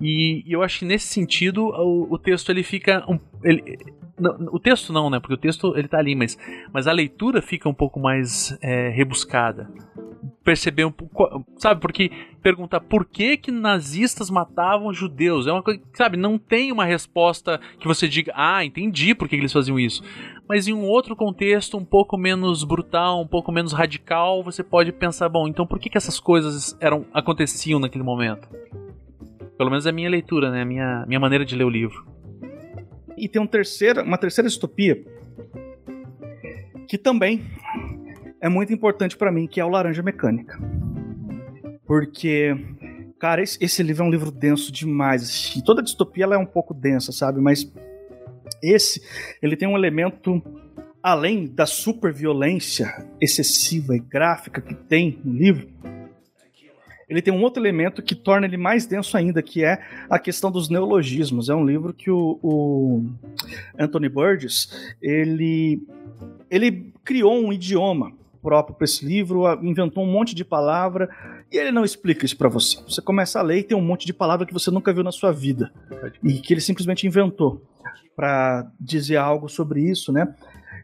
[0.00, 3.04] E, e eu acho que nesse sentido o, o texto ele fica.
[3.08, 3.78] Um, ele,
[4.18, 5.20] não, o texto não, né?
[5.20, 6.38] Porque o texto ele tá ali, mas,
[6.72, 9.70] mas a leitura fica um pouco mais é, rebuscada.
[10.42, 11.44] Perceber um pouco.
[11.58, 12.10] Sabe, porque
[12.46, 15.82] perguntar por que que nazistas matavam judeus é uma coisa.
[15.94, 20.00] Sabe, não tem uma resposta que você diga, ah, entendi por que, eles faziam isso.
[20.48, 24.92] Mas em um outro contexto, um pouco menos brutal, um pouco menos radical, você pode
[24.92, 28.48] pensar, bom, então por que, que essas coisas eram aconteciam naquele momento?
[29.58, 30.62] Pelo menos é a minha leitura, né?
[30.62, 32.06] A minha, minha maneira de ler o livro.
[33.18, 35.04] E tem um terceira, uma terceira distopia
[36.86, 37.42] que também
[38.40, 40.56] é muito importante para mim, que é o Laranja Mecânica.
[41.86, 42.56] Porque,
[43.18, 45.54] cara, esse, esse, livro é um livro denso demais.
[45.56, 47.40] E toda distopia ela é um pouco densa, sabe?
[47.40, 47.70] Mas
[48.62, 49.02] esse,
[49.40, 50.42] ele tem um elemento
[51.02, 55.68] além da super violência excessiva e gráfica que tem no livro,
[57.08, 59.80] ele tem um outro elemento que torna ele mais denso ainda, que é
[60.10, 61.48] a questão dos neologismos.
[61.48, 63.04] É um livro que o, o
[63.78, 64.68] Anthony Burgess
[65.00, 65.80] ele,
[66.50, 68.12] ele criou um idioma
[68.42, 71.08] próprio para esse livro, inventou um monte de palavra
[71.50, 72.78] e ele não explica isso para você.
[72.88, 75.12] Você começa a ler e tem um monte de palavra que você nunca viu na
[75.12, 75.72] sua vida
[76.22, 77.62] e que ele simplesmente inventou
[78.14, 80.34] para dizer algo sobre isso, né?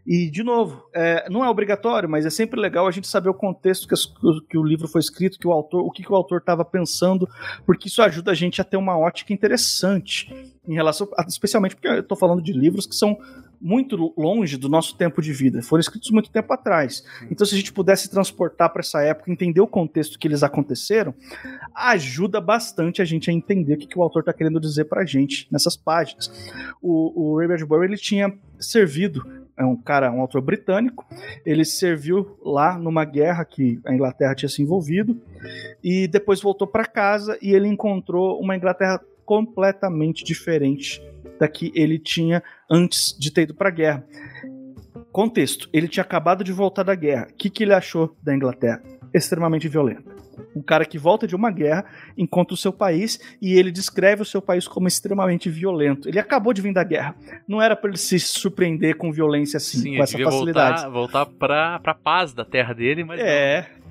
[0.06, 3.34] E, de novo, é, não é obrigatório, mas é sempre legal a gente saber o
[3.34, 4.06] contexto que, as,
[4.48, 7.28] que o livro foi escrito, que o autor, o que, que o autor estava pensando,
[7.64, 10.32] porque isso ajuda a gente a ter uma ótica interessante
[10.66, 13.16] em relação, especialmente porque eu estou falando de livros que são
[13.62, 17.04] muito longe do nosso tempo de vida, foram escritos muito tempo atrás.
[17.30, 21.14] Então, se a gente pudesse transportar para essa época, entender o contexto que eles aconteceram,
[21.72, 25.02] ajuda bastante a gente a entender o que, que o autor está querendo dizer para
[25.02, 26.30] a gente nessas páginas.
[26.82, 29.24] O, o Ray Bradbury ele tinha servido
[29.56, 31.06] é um cara, um autor britânico.
[31.44, 35.20] Ele serviu lá numa guerra que a Inglaterra tinha se envolvido
[35.84, 41.02] e depois voltou para casa e ele encontrou uma Inglaterra completamente diferente
[41.42, 44.06] da que ele tinha antes de ter ido para a guerra.
[45.10, 47.26] Contexto: ele tinha acabado de voltar da guerra.
[47.30, 48.80] O que, que ele achou da Inglaterra?
[49.12, 50.22] Extremamente violenta
[50.56, 51.84] um cara que volta de uma guerra,
[52.16, 56.08] encontra o seu país e ele descreve o seu país como extremamente violento.
[56.08, 57.14] Ele acabou de vir da guerra.
[57.46, 60.82] Não era para ele se surpreender com violência assim, Sim, com essa facilidade.
[60.90, 63.20] Voltar, voltar para a paz da terra dele, mas.
[63.20, 63.68] É.
[63.76, 63.82] Não.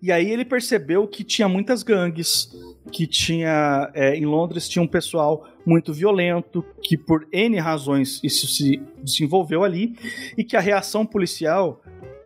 [0.00, 2.50] E aí ele percebeu que tinha muitas gangues,
[2.90, 3.90] que tinha.
[3.94, 9.64] É, em Londres tinha um pessoal muito violento, que por N razões isso se desenvolveu
[9.64, 9.94] ali,
[10.36, 11.82] e que a reação policial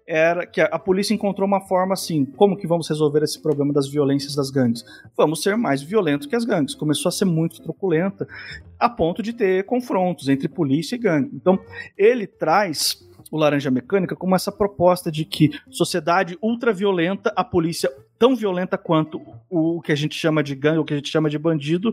[0.06, 3.88] era que a, polícia encontrou uma forma assim: como que vamos resolver esse problema das
[3.88, 4.84] violências das gangues?
[5.16, 6.74] Vamos ser mais violentos que as gangues.
[6.74, 8.26] Começou a ser muito truculenta,
[8.78, 11.30] a ponto de ter confrontos entre polícia e gangue.
[11.34, 11.58] Então,
[11.96, 12.98] ele traz
[13.30, 17.90] o Laranja Mecânica como essa proposta de que sociedade ultraviolenta, a polícia
[18.22, 19.20] tão violenta quanto
[19.50, 21.92] o que a gente chama de gangue, o que a gente chama de bandido,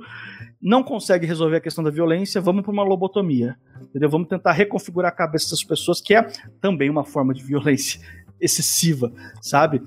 [0.62, 3.58] não consegue resolver a questão da violência, vamos para uma lobotomia.
[3.82, 4.12] Entendeu?
[4.12, 6.22] Vamos tentar reconfigurar a cabeça das pessoas, que é
[6.62, 8.00] também uma forma de violência
[8.40, 9.12] excessiva,
[9.42, 9.82] sabe?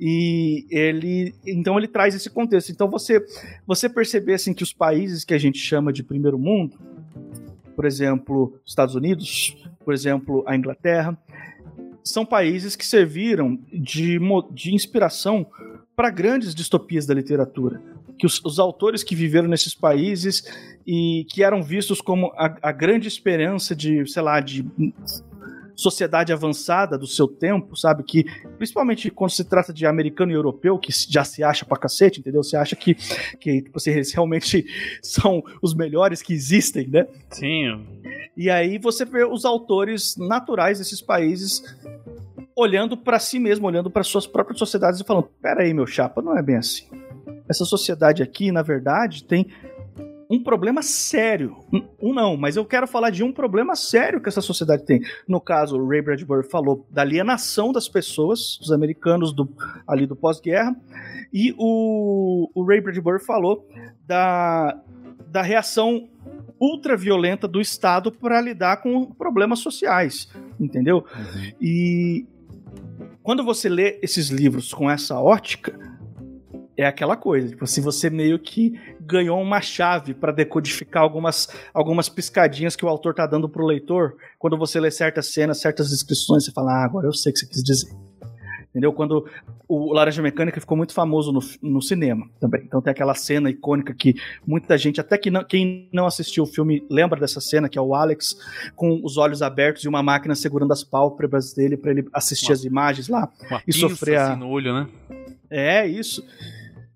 [0.00, 2.72] E ele, então ele traz esse contexto.
[2.72, 3.24] Então você,
[3.64, 6.76] você perceber assim que os países que a gente chama de primeiro mundo,
[7.76, 11.16] por exemplo, Estados Unidos, por exemplo, a Inglaterra,
[12.04, 14.20] são países que serviram de,
[14.52, 15.46] de inspiração
[15.96, 17.80] para grandes distopias da literatura.
[18.18, 20.44] Que os, os, autores que viveram nesses países
[20.86, 24.64] e que eram vistos como a, a grande esperança de, sei lá, de
[25.74, 28.02] sociedade avançada do seu tempo, sabe?
[28.02, 28.24] Que,
[28.56, 32.42] principalmente quando se trata de americano e europeu, que já se acha pra cacete, entendeu?
[32.42, 32.94] Você acha que,
[33.38, 34.64] que tipo, assim, eles realmente
[35.02, 37.06] são os melhores que existem, né?
[37.30, 37.86] Sim.
[38.36, 41.62] E aí você vê os autores naturais desses países
[42.56, 46.22] olhando para si mesmo, olhando para suas próprias sociedades e falando: pera aí, meu chapa,
[46.22, 46.86] não é bem assim.
[47.48, 49.48] Essa sociedade aqui, na verdade, tem
[50.34, 51.56] um problema sério.
[52.00, 55.00] Um, não, mas eu quero falar de um problema sério que essa sociedade tem.
[55.28, 59.48] No caso, o Ray Bradbury falou da alienação das pessoas, dos americanos do,
[59.86, 60.74] ali do pós-guerra,
[61.32, 63.68] e o, o Ray Bradbury falou
[64.06, 64.78] da,
[65.26, 66.08] da reação
[66.60, 70.28] ultraviolenta do Estado para lidar com problemas sociais,
[70.58, 70.98] entendeu?
[70.98, 71.52] Uhum.
[71.60, 72.26] E
[73.22, 75.78] quando você lê esses livros com essa ótica,
[76.76, 82.08] é aquela coisa, tipo, se você meio que ganhou uma chave para decodificar algumas, algumas
[82.08, 86.44] piscadinhas que o autor tá dando pro leitor, quando você lê certas cenas, certas descrições,
[86.44, 87.94] você fala, ah, agora eu sei o que você quis dizer.
[88.70, 88.92] Entendeu?
[88.92, 89.24] Quando
[89.68, 92.62] o Laranja Mecânica ficou muito famoso no, no cinema também.
[92.64, 96.46] Então tem aquela cena icônica que muita gente, até que não, quem não assistiu o
[96.46, 98.36] filme, lembra dessa cena, que é o Alex
[98.74, 102.52] com os olhos abertos e uma máquina segurando as pálpebras dele para ele assistir uma,
[102.54, 103.32] as imagens lá
[103.64, 104.32] e sofrer a...
[104.32, 104.88] assim no olho, né?
[105.48, 106.24] É, isso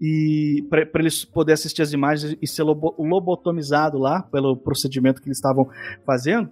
[0.00, 5.38] e para ele poder assistir as imagens e ser lobotomizado lá pelo procedimento que eles
[5.38, 5.68] estavam
[6.06, 6.50] fazendo.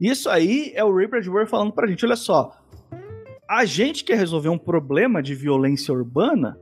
[0.00, 2.52] Isso aí é o Ray Bradbury falando pra gente, olha só,
[3.48, 6.58] a gente quer resolver um problema de violência urbana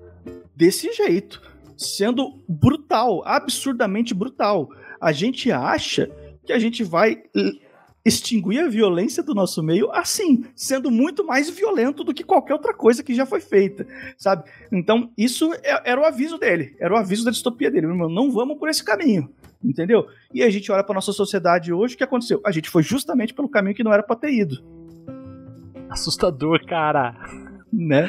[0.54, 1.42] desse jeito,
[1.76, 4.68] sendo brutal, absurdamente brutal.
[5.00, 6.10] A gente acha
[6.44, 7.22] que a gente vai
[8.06, 12.72] extinguir a violência do nosso meio assim, sendo muito mais violento do que qualquer outra
[12.72, 13.84] coisa que já foi feita,
[14.16, 14.48] sabe?
[14.70, 17.86] Então, isso é, era o aviso dele, era o aviso da distopia dele.
[17.86, 19.28] Meu irmão, não vamos por esse caminho,
[19.62, 20.06] entendeu?
[20.32, 22.40] E a gente olha para nossa sociedade hoje, o que aconteceu?
[22.46, 24.62] A gente foi justamente pelo caminho que não era para ter ido.
[25.90, 27.16] Assustador, cara.
[27.72, 28.08] Né?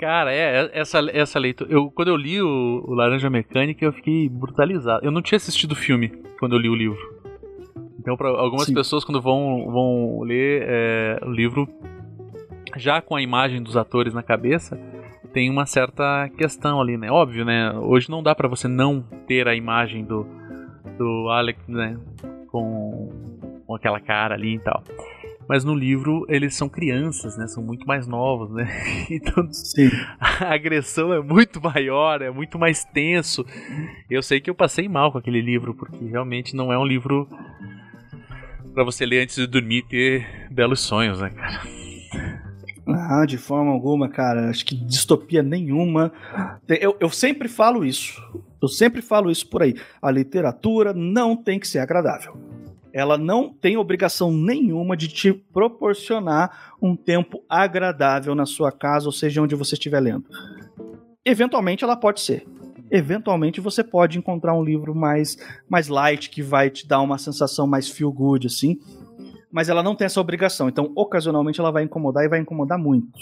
[0.00, 1.70] Cara, é, é, essa, essa leitura.
[1.70, 5.04] Eu, quando eu li o, o Laranja Mecânica, eu fiquei brutalizado.
[5.04, 7.17] Eu não tinha assistido o filme quando eu li o livro.
[7.98, 8.74] Então, para algumas Sim.
[8.74, 11.68] pessoas, quando vão, vão ler é, o livro,
[12.76, 14.78] já com a imagem dos atores na cabeça,
[15.32, 17.10] tem uma certa questão ali, né?
[17.10, 17.72] Óbvio, né?
[17.72, 20.26] Hoje não dá para você não ter a imagem do,
[20.96, 21.98] do Alex, né?
[22.50, 24.82] Com, com aquela cara ali e tal.
[25.48, 27.46] Mas no livro eles são crianças, né?
[27.46, 28.68] São muito mais novos, né?
[29.10, 29.90] Então Sim.
[30.20, 33.44] a agressão é muito maior, é muito mais tenso.
[34.08, 37.28] Eu sei que eu passei mal com aquele livro, porque realmente não é um livro
[38.78, 41.62] para você ler antes de dormir e ter belos sonhos, né, cara?
[42.86, 44.48] Ah, de forma alguma, cara.
[44.48, 46.12] Acho que distopia nenhuma.
[46.68, 48.22] Eu, eu sempre falo isso.
[48.62, 49.74] Eu sempre falo isso por aí.
[50.00, 52.36] A literatura não tem que ser agradável.
[52.92, 59.12] Ela não tem obrigação nenhuma de te proporcionar um tempo agradável na sua casa, ou
[59.12, 60.26] seja, onde você estiver lendo.
[61.24, 62.46] Eventualmente ela pode ser
[62.90, 65.36] eventualmente você pode encontrar um livro mais,
[65.68, 68.78] mais light, que vai te dar uma sensação mais feel good, assim.
[69.50, 70.68] Mas ela não tem essa obrigação.
[70.68, 73.18] Então, ocasionalmente, ela vai incomodar e vai incomodar muito.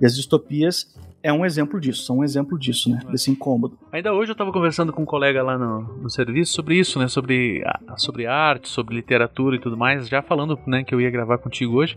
[0.00, 3.00] E as distopias é um exemplo disso, são um exemplo disso, né?
[3.10, 3.78] Desse incômodo.
[3.92, 7.08] Ainda hoje eu estava conversando com um colega lá no, no serviço sobre isso, né?
[7.08, 7.62] Sobre,
[7.96, 11.76] sobre arte, sobre literatura e tudo mais, já falando né, que eu ia gravar contigo
[11.76, 11.94] hoje.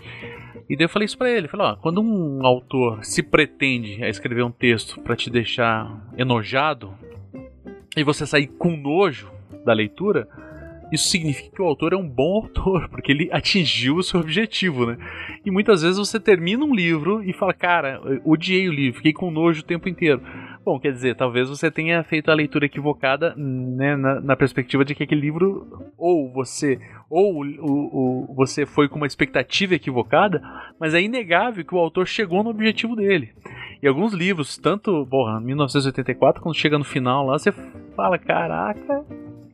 [0.69, 4.09] E daí eu falei isso pra ele, falei, ó, quando um autor se pretende a
[4.09, 6.93] escrever um texto para te deixar enojado,
[7.95, 9.31] e você sair com nojo
[9.65, 10.27] da leitura,
[10.91, 14.85] isso significa que o autor é um bom autor, porque ele atingiu o seu objetivo,
[14.85, 14.97] né?
[15.45, 19.31] E muitas vezes você termina um livro e fala, cara, odiei o livro, fiquei com
[19.31, 20.21] nojo o tempo inteiro.
[20.65, 24.95] Bom, quer dizer, talvez você tenha feito a leitura equivocada, né, na, na perspectiva de
[24.95, 30.41] que aquele livro, ou você, ou o, o, você foi com uma expectativa equivocada,
[30.79, 33.33] mas é inegável que o autor chegou no objetivo dele.
[33.81, 37.51] E alguns livros, tanto, porra, 1984, quando chega no final lá, você
[37.93, 39.05] fala, caraca,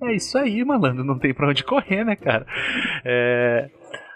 [0.03, 2.45] é isso aí, malandro, não tem pra onde correr, né, cara?
[3.03, 3.67] É,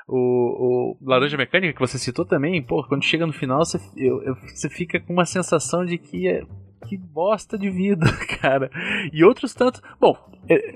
[0.07, 4.21] o, o, Laranja Mecânica que você citou também, pô, quando chega no final você, eu,
[4.21, 6.43] eu, você fica com uma sensação de que é,
[6.83, 8.05] que bosta de vida,
[8.41, 8.69] cara.
[9.11, 10.17] E outros tantos, bom,
[10.49, 10.73] é,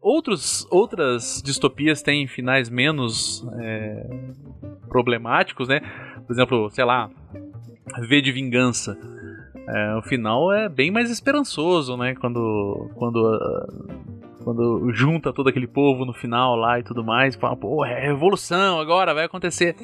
[0.00, 4.06] outros, outras distopias têm finais menos é,
[4.88, 5.80] problemáticos, né?
[6.26, 7.10] Por exemplo, sei lá,
[8.08, 8.98] V de Vingança.
[9.66, 12.14] É, o final é bem mais esperançoso, né?
[12.14, 17.56] Quando, quando, uh, quando junta todo aquele povo no final lá e tudo mais, fala,
[17.56, 19.74] pô, é revolução agora, vai acontecer.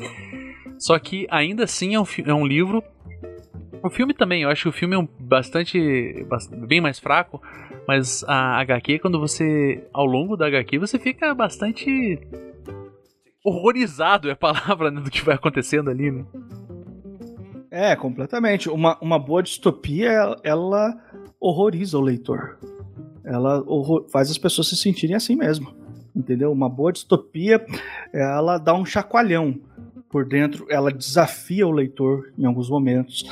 [0.79, 2.83] Só que ainda assim é um, é um livro.
[3.83, 6.27] O filme também, eu acho que o filme é um bastante,
[6.67, 7.41] bem mais fraco,
[7.89, 9.87] mas a HQ, quando você.
[9.93, 12.21] Ao longo da HQ, você fica bastante.
[13.45, 16.25] horrorizado é a palavra né, do que vai acontecendo ali, né?
[17.71, 18.69] É, completamente.
[18.69, 20.95] Uma, uma boa distopia, ela
[21.41, 22.59] horroriza o leitor.
[23.25, 25.75] Ela horror, faz as pessoas se sentirem assim mesmo.
[26.15, 26.53] Entendeu?
[26.53, 27.65] Uma boa distopia,
[28.13, 29.59] ela dá um chacoalhão
[30.11, 33.25] por dentro, ela desafia o leitor em alguns momentos.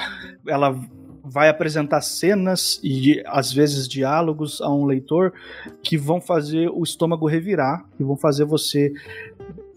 [0.47, 0.79] Ela
[1.24, 5.35] vai apresentar cenas e às vezes diálogos a um leitor
[5.83, 8.93] que vão fazer o estômago revirar, que vão fazer você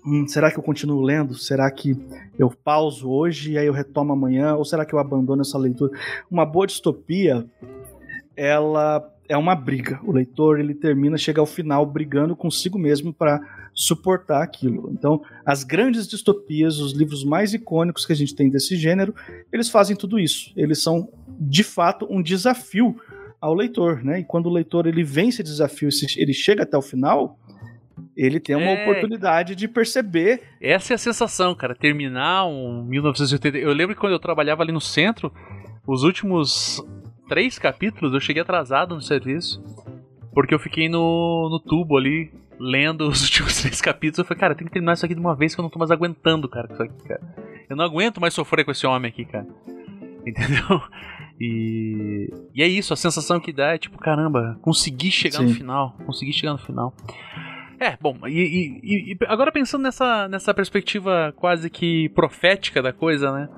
[0.05, 1.33] hum, será que eu continuo lendo?
[1.33, 1.97] Será que
[2.37, 4.55] eu pauso hoje e aí eu retomo amanhã?
[4.55, 5.91] Ou será que eu abandono essa leitura?
[6.29, 7.45] Uma boa distopia,
[8.35, 9.99] ela é uma briga.
[10.03, 13.39] O leitor ele termina, chega ao final brigando consigo mesmo para
[13.73, 14.91] suportar aquilo.
[14.91, 19.15] Então, as grandes distopias, os livros mais icônicos que a gente tem desse gênero,
[19.51, 20.51] eles fazem tudo isso.
[20.57, 21.07] Eles são
[21.39, 22.97] de fato um desafio
[23.39, 24.19] ao leitor, né?
[24.19, 27.39] E quando o leitor ele vence esse desafio, ele chega até o final,
[28.17, 30.41] ele tem uma é, oportunidade de perceber.
[30.59, 31.73] Essa é a sensação, cara.
[31.73, 33.57] Terminar um 1980.
[33.57, 35.31] Eu lembro que quando eu trabalhava ali no centro,
[35.87, 36.83] os últimos
[37.31, 39.63] três capítulos eu cheguei atrasado no serviço.
[40.33, 42.29] Porque eu fiquei no, no tubo ali,
[42.59, 44.19] lendo os últimos três capítulos.
[44.19, 45.79] Eu falei, cara, tem que terminar isso aqui de uma vez que eu não tô
[45.79, 47.21] mais aguentando, cara, isso aqui, cara.
[47.69, 49.47] Eu não aguento mais sofrer com esse homem aqui, cara.
[50.27, 50.81] Entendeu?
[51.39, 55.45] E, e é isso, a sensação que dá é tipo, caramba, consegui chegar Sim.
[55.45, 55.95] no final.
[56.05, 56.93] Consegui chegar no final.
[57.79, 58.39] É, bom, e,
[58.83, 63.49] e, e, agora pensando nessa, nessa perspectiva quase que profética da coisa, né?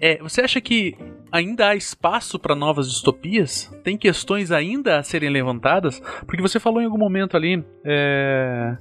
[0.00, 0.96] É, você acha que
[1.32, 3.72] ainda há espaço para novas distopias?
[3.82, 6.00] Tem questões ainda a serem levantadas?
[6.26, 7.64] Porque você falou em algum momento ali.
[7.84, 8.76] É...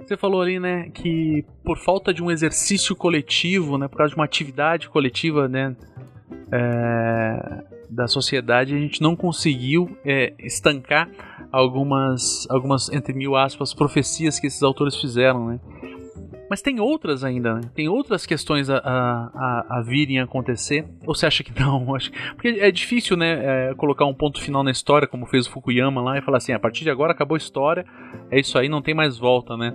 [0.00, 4.16] Você falou ali, né, que por falta de um exercício coletivo, né, por causa de
[4.16, 5.76] uma atividade coletiva, né,
[6.50, 7.64] é...
[7.90, 11.10] da sociedade, a gente não conseguiu é, estancar
[11.52, 15.60] algumas, algumas, entre mil aspas, profecias que esses autores fizeram, né?
[16.48, 17.60] Mas tem outras ainda, né?
[17.74, 20.86] Tem outras questões a, a, a, virem acontecer?
[21.06, 21.92] Ou você acha que não?
[21.94, 22.10] Acho...
[22.34, 26.00] Porque é difícil, né, é, colocar um ponto final na história, como fez o Fukuyama
[26.00, 27.84] lá, e falar assim, a partir de agora acabou a história,
[28.30, 29.74] é isso aí, não tem mais volta, né?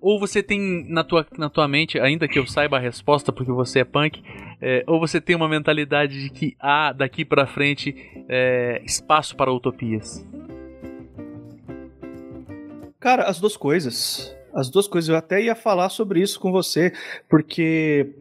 [0.00, 3.50] Ou você tem na tua, na tua mente, ainda que eu saiba a resposta porque
[3.50, 4.22] você é punk,
[4.60, 7.94] é, ou você tem uma mentalidade de que há daqui para frente
[8.28, 10.26] é, espaço para utopias?
[13.00, 14.35] Cara, as duas coisas.
[14.56, 15.10] As duas coisas.
[15.10, 16.90] Eu até ia falar sobre isso com você,
[17.28, 18.14] porque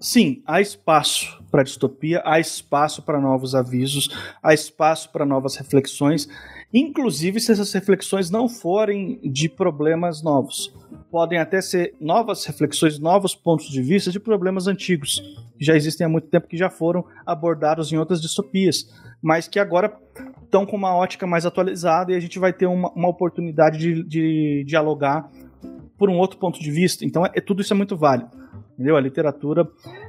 [0.00, 4.08] sim, há espaço para distopia, há espaço para novos avisos,
[4.42, 6.28] há espaço para novas reflexões,
[6.74, 10.74] inclusive se essas reflexões não forem de problemas novos.
[11.08, 15.20] Podem até ser novas reflexões, novos pontos de vista de problemas antigos,
[15.56, 18.90] que já existem há muito tempo, que já foram abordados em outras distopias,
[19.22, 19.94] mas que agora
[20.52, 24.02] estão com uma ótica mais atualizada e a gente vai ter uma, uma oportunidade de,
[24.02, 25.30] de, dialogar
[25.96, 27.06] por um outro ponto de vista.
[27.06, 28.30] Então, é, tudo isso é muito válido.
[28.74, 28.96] Entendeu?
[28.96, 29.66] A literatura,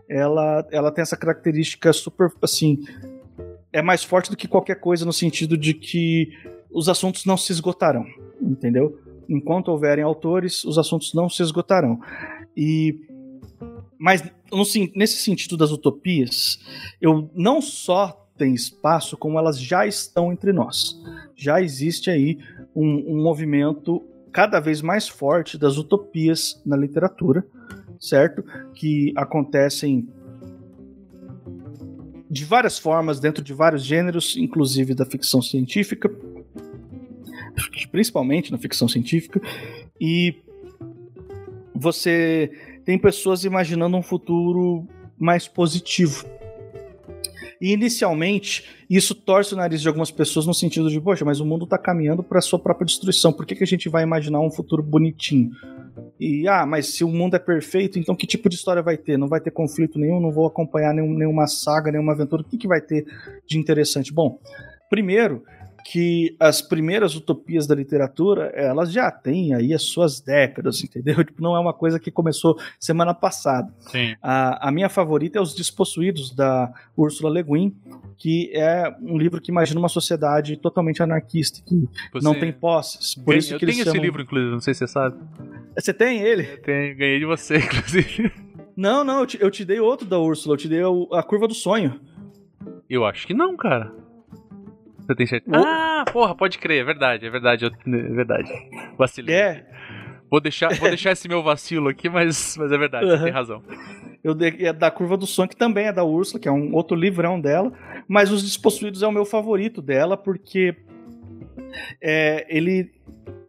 [0.10, 2.80] ela, ela tem essa característica super, assim,
[3.72, 6.30] é mais forte do que qualquer coisa no sentido de que
[6.70, 8.06] os assuntos não se esgotarão,
[8.42, 9.00] entendeu?
[9.30, 12.00] Enquanto houverem autores, os assuntos não se esgotarão.
[12.58, 13.00] E
[13.98, 14.22] mas
[14.52, 14.64] no,
[14.96, 16.60] nesse sentido das utopias,
[17.00, 21.00] eu não só tem espaço, como elas já estão entre nós.
[21.36, 22.40] Já existe aí
[22.76, 27.46] um, um movimento cada vez mais forte das utopias na literatura,
[28.00, 28.44] certo?
[28.74, 30.08] Que acontecem
[32.30, 36.10] de várias formas, dentro de vários gêneros, inclusive da ficção científica,
[37.92, 39.40] principalmente na ficção científica,
[40.02, 40.42] e
[41.76, 42.52] você
[42.84, 46.26] tem pessoas imaginando um futuro mais positivo.
[47.64, 51.46] E inicialmente, isso torce o nariz de algumas pessoas no sentido de, poxa, mas o
[51.46, 54.52] mundo está caminhando para sua própria destruição, por que, que a gente vai imaginar um
[54.52, 55.50] futuro bonitinho?
[56.20, 59.18] E, ah, mas se o mundo é perfeito, então que tipo de história vai ter?
[59.18, 62.42] Não vai ter conflito nenhum, não vou acompanhar nenhum, nenhuma saga, nenhuma aventura.
[62.42, 63.06] O que, que vai ter
[63.48, 64.12] de interessante?
[64.12, 64.42] Bom,
[64.90, 65.42] primeiro,
[65.84, 71.16] que as primeiras utopias da literatura, elas já têm aí as suas décadas, entendeu?
[71.34, 73.72] Tipo, não é uma coisa que começou semana passada.
[73.80, 74.16] Sim.
[74.22, 77.76] A, a minha favorita é Os Despossuídos, da Ursula Le Guin,
[78.18, 82.24] que é um livro que imagina uma sociedade totalmente anarquista, que você...
[82.24, 83.16] não tem posses.
[83.16, 85.18] Por isso eu que tenho esse livro, inclusive, não sei se você sabe.
[85.76, 86.44] Você tem ele?
[86.44, 88.32] Eu tenho, ganhei de você, inclusive.
[88.76, 90.82] Não, não, eu te, eu te dei outro da Úrsula, eu te dei
[91.12, 92.00] a curva do sonho.
[92.90, 94.03] Eu acho que não, cara.
[95.06, 95.58] Você tem certeza?
[95.58, 98.50] Ah, porra, pode crer, é verdade, é verdade, eu- é verdade.
[98.98, 99.36] Vacilei.
[99.36, 99.66] É,
[100.32, 103.24] Vou deixar, vou deixar esse meu vacilo aqui, mas, mas é verdade, você Uhum.
[103.26, 103.62] tem razão.
[104.24, 106.74] eu dei é da curva do sonho, que também é da Úrsula, que é um
[106.74, 107.72] outro livrão dela.
[108.08, 110.76] Mas Os Despossuídos é o meu favorito dela, porque
[112.02, 112.90] é, ele,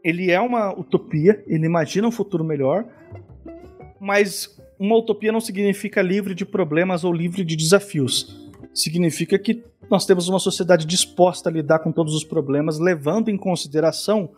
[0.03, 2.85] ele é uma utopia, ele imagina um futuro melhor,
[4.01, 8.44] mas uma utopia não significa livre de problemas ou livre de desafios.
[8.75, 13.37] Significa que nós temos uma sociedade disposta a lidar com todos os problemas, levando em
[13.37, 14.31] consideração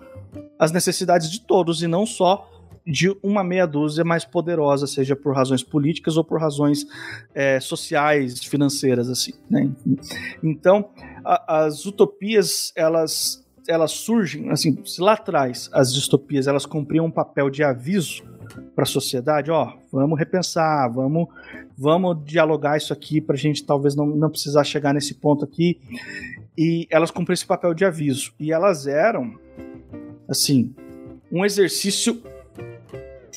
[0.59, 2.51] as necessidades de todos e não só
[2.87, 6.87] de uma meia dúzia mais poderosa, seja por razões políticas ou por razões
[7.35, 9.33] é, sociais, financeiras, assim.
[9.51, 9.69] Né?
[10.43, 10.91] Então,
[11.25, 17.51] a- as utopias elas elas surgem assim, lá atrás as distopias elas cumpriam um papel
[17.51, 18.23] de aviso
[18.75, 21.29] para a sociedade, ó, vamos repensar, vamos
[21.77, 25.79] vamos dialogar isso aqui para a gente talvez não, não precisar chegar nesse ponto aqui.
[26.57, 28.33] E elas cumpriam esse papel de aviso.
[28.41, 29.35] E elas eram,
[30.29, 30.75] assim,
[31.31, 32.23] um exercício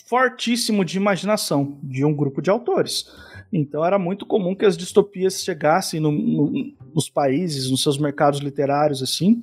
[0.08, 3.06] fortíssimo de imaginação de um grupo de autores.
[3.52, 8.40] Então era muito comum que as distopias chegassem no- no- nos países, nos seus mercados
[8.40, 9.42] literários, assim,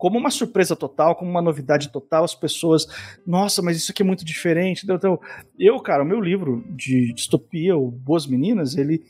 [0.00, 2.86] como uma surpresa total, como uma novidade total, as pessoas,
[3.26, 4.86] nossa, mas isso aqui é muito diferente.
[4.90, 5.20] Então,
[5.58, 9.04] eu, cara, o meu livro de distopia, o Boas Meninas, ele,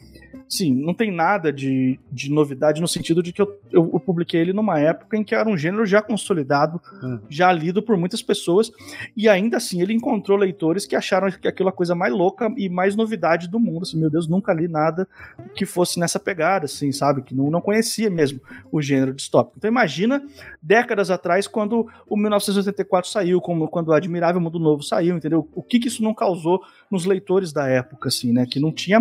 [0.49, 4.41] sim, não tem nada de, de novidade no sentido de que eu, eu, eu publiquei
[4.41, 7.19] ele numa época em que era um gênero já consolidado, Hum.
[7.29, 8.71] já lido por muitas pessoas,
[9.17, 12.53] e ainda assim ele encontrou leitores que acharam que aquilo é a coisa mais louca
[12.57, 13.83] e mais novidade do mundo.
[13.83, 15.09] Assim, meu Deus, nunca li nada
[15.55, 17.23] que fosse nessa pegada, assim, sabe?
[17.23, 19.57] Que não, não conhecia mesmo o gênero distópico.
[19.57, 20.23] Então imagina
[20.61, 25.49] décadas atrás, quando o 1984 saiu, como quando o Admirável Mundo Novo saiu, entendeu?
[25.55, 26.61] O que, que isso não causou
[26.91, 28.47] nos leitores da época, assim, né?
[28.47, 29.01] Que não tinha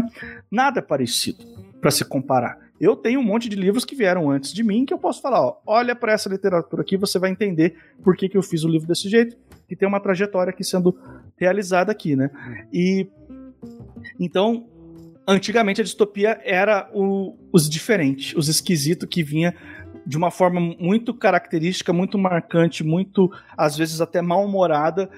[0.51, 1.43] nada parecido
[1.81, 2.57] para se comparar.
[2.79, 5.41] Eu tenho um monte de livros que vieram antes de mim que eu posso falar,
[5.41, 8.69] ó, olha para essa literatura aqui, você vai entender por que, que eu fiz o
[8.69, 9.35] livro desse jeito,
[9.67, 10.97] que tem uma trajetória aqui sendo
[11.37, 12.29] realizada aqui, né?
[12.71, 13.07] E
[14.19, 14.65] então,
[15.27, 19.53] antigamente a distopia era o- os diferentes, os esquisitos que vinha
[20.05, 25.09] de uma forma muito característica, muito marcante, muito às vezes até mal-humorada,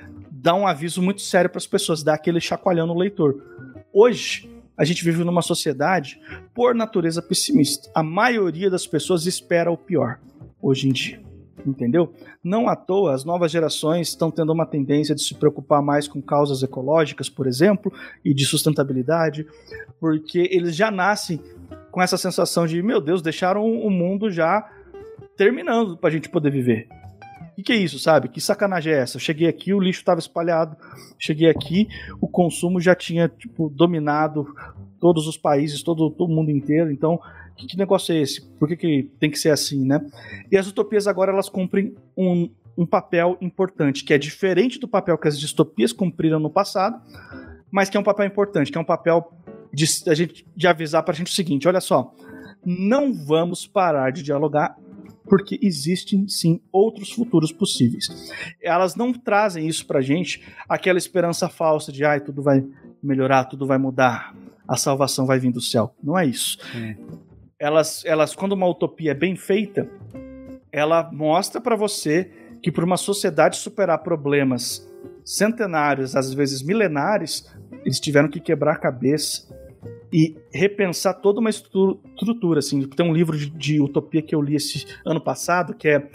[0.41, 3.39] dá um aviso muito sério para as pessoas, dá aquele chacoalhão no leitor.
[3.93, 6.19] Hoje, a gente vive numa sociedade
[6.53, 7.91] por natureza pessimista.
[7.93, 10.19] A maioria das pessoas espera o pior
[10.59, 11.21] hoje em dia.
[11.63, 12.11] Entendeu?
[12.43, 16.19] Não à toa, as novas gerações estão tendo uma tendência de se preocupar mais com
[16.19, 17.93] causas ecológicas, por exemplo,
[18.25, 19.45] e de sustentabilidade,
[19.99, 21.39] porque eles já nascem
[21.91, 24.67] com essa sensação de, meu Deus, deixaram o mundo já
[25.37, 26.87] terminando para a gente poder viver.
[27.57, 28.29] O que, é isso, sabe?
[28.29, 29.17] Que sacanagem é essa?
[29.17, 30.75] Eu cheguei aqui, o lixo estava espalhado.
[31.19, 31.87] Cheguei aqui,
[32.19, 34.47] o consumo já tinha tipo, dominado
[34.99, 36.91] todos os países, todo, todo o mundo inteiro.
[36.91, 37.19] Então,
[37.61, 38.41] que, que negócio é esse?
[38.41, 40.01] Por que, que tem que ser assim, né?
[40.51, 45.17] E as utopias agora elas cumprem um, um papel importante, que é diferente do papel
[45.17, 46.99] que as distopias cumpriram no passado,
[47.71, 49.31] mas que é um papel importante, que é um papel
[49.73, 52.13] de, a gente, de avisar para a gente o seguinte: olha só,
[52.65, 54.75] não vamos parar de dialogar
[55.31, 58.29] porque existem sim outros futuros possíveis.
[58.61, 62.61] Elas não trazem isso pra gente, aquela esperança falsa de ai, tudo vai
[63.01, 64.35] melhorar, tudo vai mudar,
[64.67, 65.95] a salvação vai vir do céu.
[66.03, 66.57] Não é isso.
[66.75, 66.95] Hum.
[67.57, 69.89] Elas, elas, quando uma utopia é bem feita,
[70.69, 72.29] ela mostra para você
[72.61, 74.85] que por uma sociedade superar problemas
[75.23, 77.49] centenários, às vezes milenares,
[77.85, 79.47] eles tiveram que quebrar a cabeça
[80.11, 82.59] e repensar toda uma estru- estrutura.
[82.59, 82.87] Assim.
[82.87, 86.09] Tem um livro de, de utopia que eu li esse ano passado que é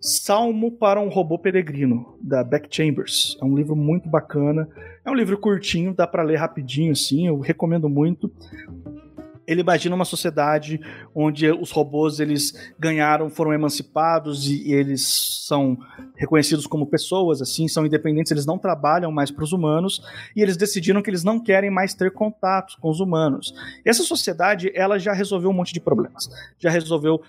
[0.00, 3.38] Salmo para um Robô Peregrino, da Beck Chambers.
[3.40, 4.68] É um livro muito bacana.
[5.04, 8.28] É um livro curtinho, dá para ler rapidinho, assim, eu recomendo muito.
[9.52, 10.80] Ele imagina uma sociedade
[11.14, 15.78] onde os robôs eles ganharam, foram emancipados e, e eles são
[16.16, 20.02] reconhecidos como pessoas, assim, são independentes, eles não trabalham mais para os humanos
[20.34, 23.54] e eles decidiram que eles não querem mais ter contatos com os humanos.
[23.84, 26.28] Essa sociedade, ela já resolveu um monte de problemas.
[26.58, 27.20] Já resolveu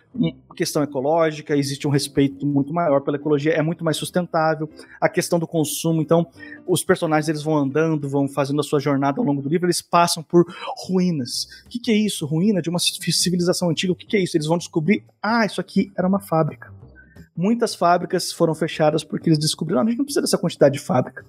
[0.55, 4.69] questão ecológica, existe um respeito muito maior pela ecologia, é muito mais sustentável.
[5.01, 6.28] A questão do consumo, então,
[6.67, 9.82] os personagens eles vão andando, vão fazendo a sua jornada ao longo do livro, eles
[9.82, 10.45] passam por
[10.88, 11.47] ruínas.
[11.65, 12.12] O que, que é isso?
[12.22, 13.93] Ruína de uma civilização antiga?
[13.93, 14.38] O que, que é isso?
[14.38, 16.74] Eles vão descobrir, ah, isso aqui era uma fábrica.
[17.36, 20.80] Muitas fábricas foram fechadas porque eles descobriram, ah, a gente não precisa dessa quantidade de
[20.80, 21.26] fábrica.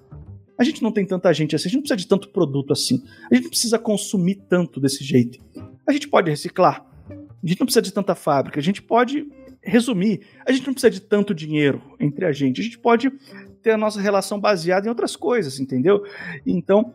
[0.57, 3.03] A gente não tem tanta gente assim, a gente não precisa de tanto produto assim.
[3.29, 5.39] A gente não precisa consumir tanto desse jeito.
[5.85, 6.85] A gente pode reciclar.
[7.09, 8.59] A gente não precisa de tanta fábrica.
[8.59, 9.27] A gente pode
[9.61, 10.21] resumir.
[10.45, 12.61] A gente não precisa de tanto dinheiro entre a gente.
[12.61, 13.11] A gente pode
[13.61, 16.03] ter a nossa relação baseada em outras coisas, entendeu?
[16.45, 16.93] Então,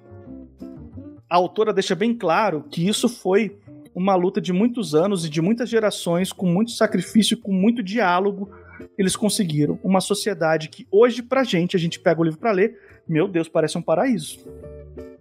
[1.28, 3.58] a autora deixa bem claro que isso foi
[4.00, 8.50] uma luta de muitos anos e de muitas gerações, com muito sacrifício, com muito diálogo,
[8.96, 12.78] eles conseguiram uma sociedade que hoje pra gente, a gente pega o livro para ler,
[13.06, 14.38] meu Deus, parece um paraíso.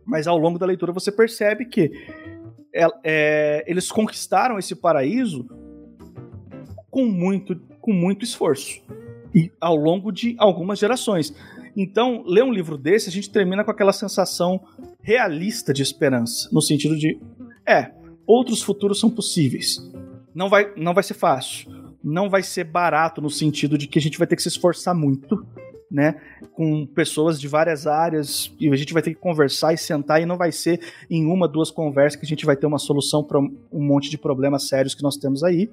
[0.06, 1.92] Mas ao longo da leitura você percebe que
[2.74, 5.46] é, é, eles conquistaram esse paraíso
[6.90, 8.82] com muito, com muito esforço
[9.36, 11.36] e ao longo de algumas gerações.
[11.76, 14.62] Então, ler um livro desse, a gente termina com aquela sensação
[15.02, 17.20] realista de esperança, no sentido de,
[17.68, 17.99] é,
[18.30, 19.78] outros futuros são possíveis.
[20.36, 21.68] Não vai, não vai ser fácil,
[22.04, 24.94] não vai ser barato no sentido de que a gente vai ter que se esforçar
[24.94, 25.44] muito,
[25.90, 26.22] né,
[26.54, 30.26] com pessoas de várias áreas e a gente vai ter que conversar e sentar e
[30.28, 33.40] não vai ser em uma, duas conversas que a gente vai ter uma solução para
[33.40, 35.68] um monte de problemas sérios que nós temos aí.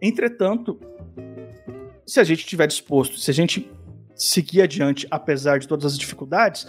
[0.00, 0.78] Entretanto,
[2.06, 3.68] se a gente estiver disposto, se a gente
[4.14, 6.64] seguir adiante apesar de todas as dificuldades,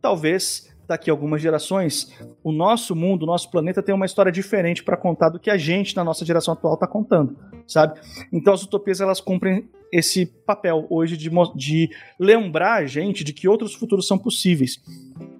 [0.00, 2.12] talvez daqui a algumas gerações
[2.42, 5.56] o nosso mundo, o nosso planeta tem uma história diferente para contar do que a
[5.56, 7.98] gente na nossa geração atual está contando, sabe?
[8.32, 13.48] Então as utopias elas cumprem esse papel hoje de, de lembrar a gente de que
[13.48, 14.80] outros futuros são possíveis.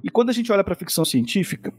[0.03, 1.73] E quando a gente olha para a ficção científica,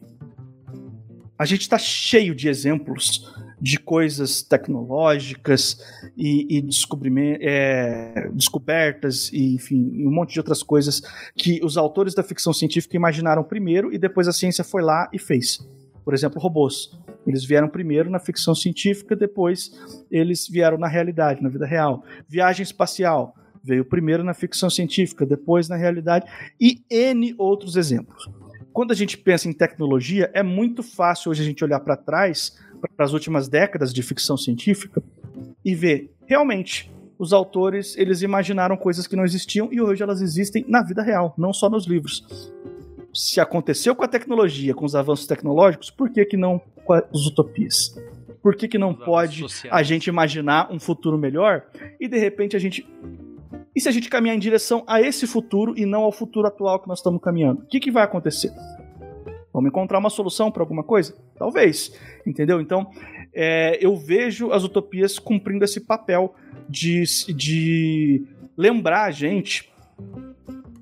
[1.38, 5.82] a gente está cheio de exemplos de coisas tecnológicas
[6.16, 11.02] e, e é, descobertas e enfim um monte de outras coisas
[11.36, 15.20] que os autores da ficção científica imaginaram primeiro e depois a ciência foi lá e
[15.20, 15.60] fez.
[16.04, 16.98] Por exemplo, robôs.
[17.26, 19.72] Eles vieram primeiro na ficção científica, depois
[20.10, 22.04] eles vieram na realidade, na vida real.
[22.30, 26.26] Viagem espacial veio primeiro na ficção científica, depois na realidade
[26.62, 28.30] e N outros exemplos.
[28.78, 32.60] Quando a gente pensa em tecnologia, é muito fácil hoje a gente olhar para trás
[32.96, 35.02] para as últimas décadas de ficção científica
[35.66, 40.64] e ver realmente os autores eles imaginaram coisas que não existiam e hoje elas existem
[40.68, 42.54] na vida real, não só nos livros.
[43.12, 47.26] Se aconteceu com a tecnologia, com os avanços tecnológicos, por que, que não com as
[47.26, 48.00] utopias?
[48.44, 51.66] Por que, que não pode a gente imaginar um futuro melhor
[52.00, 52.88] e de repente a gente.
[53.78, 56.80] E se a gente caminhar em direção a esse futuro e não ao futuro atual
[56.80, 57.62] que nós estamos caminhando?
[57.62, 58.52] O que, que vai acontecer?
[59.54, 61.16] Vamos encontrar uma solução para alguma coisa?
[61.38, 61.94] Talvez,
[62.26, 62.60] entendeu?
[62.60, 62.90] Então,
[63.32, 66.34] é, eu vejo as utopias cumprindo esse papel
[66.68, 67.04] de,
[67.36, 68.26] de
[68.58, 69.72] lembrar a gente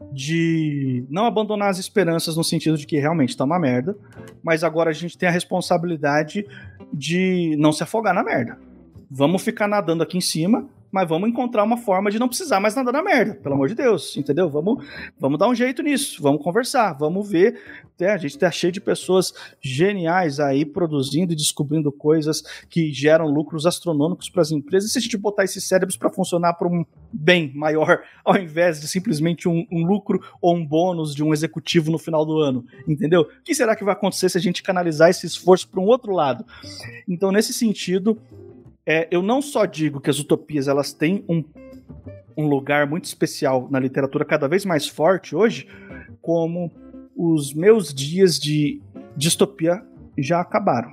[0.10, 3.94] de não abandonar as esperanças no sentido de que realmente está uma merda,
[4.42, 6.46] mas agora a gente tem a responsabilidade
[6.94, 8.58] de não se afogar na merda.
[9.12, 12.74] Vamos ficar nadando aqui em cima mas vamos encontrar uma forma de não precisar mais
[12.74, 14.50] nadar na merda, pelo amor de Deus, entendeu?
[14.50, 14.82] Vamos,
[15.20, 17.60] vamos dar um jeito nisso, vamos conversar, vamos ver.
[18.00, 23.28] É, a gente tá cheio de pessoas geniais aí produzindo e descobrindo coisas que geram
[23.28, 24.90] lucros astronômicos para as empresas.
[24.90, 28.80] E se a gente botar esses cérebros para funcionar para um bem maior, ao invés
[28.80, 32.66] de simplesmente um, um lucro ou um bônus de um executivo no final do ano,
[32.88, 33.24] entendeu?
[33.24, 36.14] O que será que vai acontecer se a gente canalizar esse esforço para um outro
[36.14, 36.46] lado?
[37.06, 38.18] Então, nesse sentido,
[38.86, 41.44] é, eu não só digo que as utopias elas têm um,
[42.38, 45.68] um lugar muito especial na literatura cada vez mais forte hoje,
[46.22, 46.72] como
[47.16, 48.82] os meus dias de
[49.16, 49.82] distopia
[50.18, 50.92] já acabaram.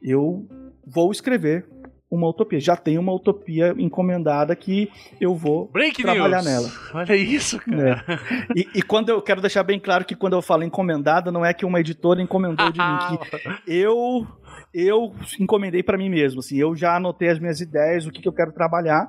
[0.00, 0.46] Eu
[0.86, 1.66] vou escrever
[2.10, 2.58] uma utopia.
[2.58, 4.90] Já tem uma utopia encomendada que
[5.20, 6.44] eu vou Break trabalhar news.
[6.44, 6.72] nela.
[6.94, 8.04] Olha isso, cara.
[8.08, 8.58] É.
[8.58, 11.52] E, e, quando eu quero deixar bem claro que quando eu falo encomendada, não é
[11.52, 13.18] que uma editora encomendou de mim, que
[13.70, 14.26] eu
[14.72, 16.40] eu encomendei para mim mesmo.
[16.40, 19.08] Assim, eu já anotei as minhas ideias, o que, que eu quero trabalhar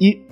[0.00, 0.22] e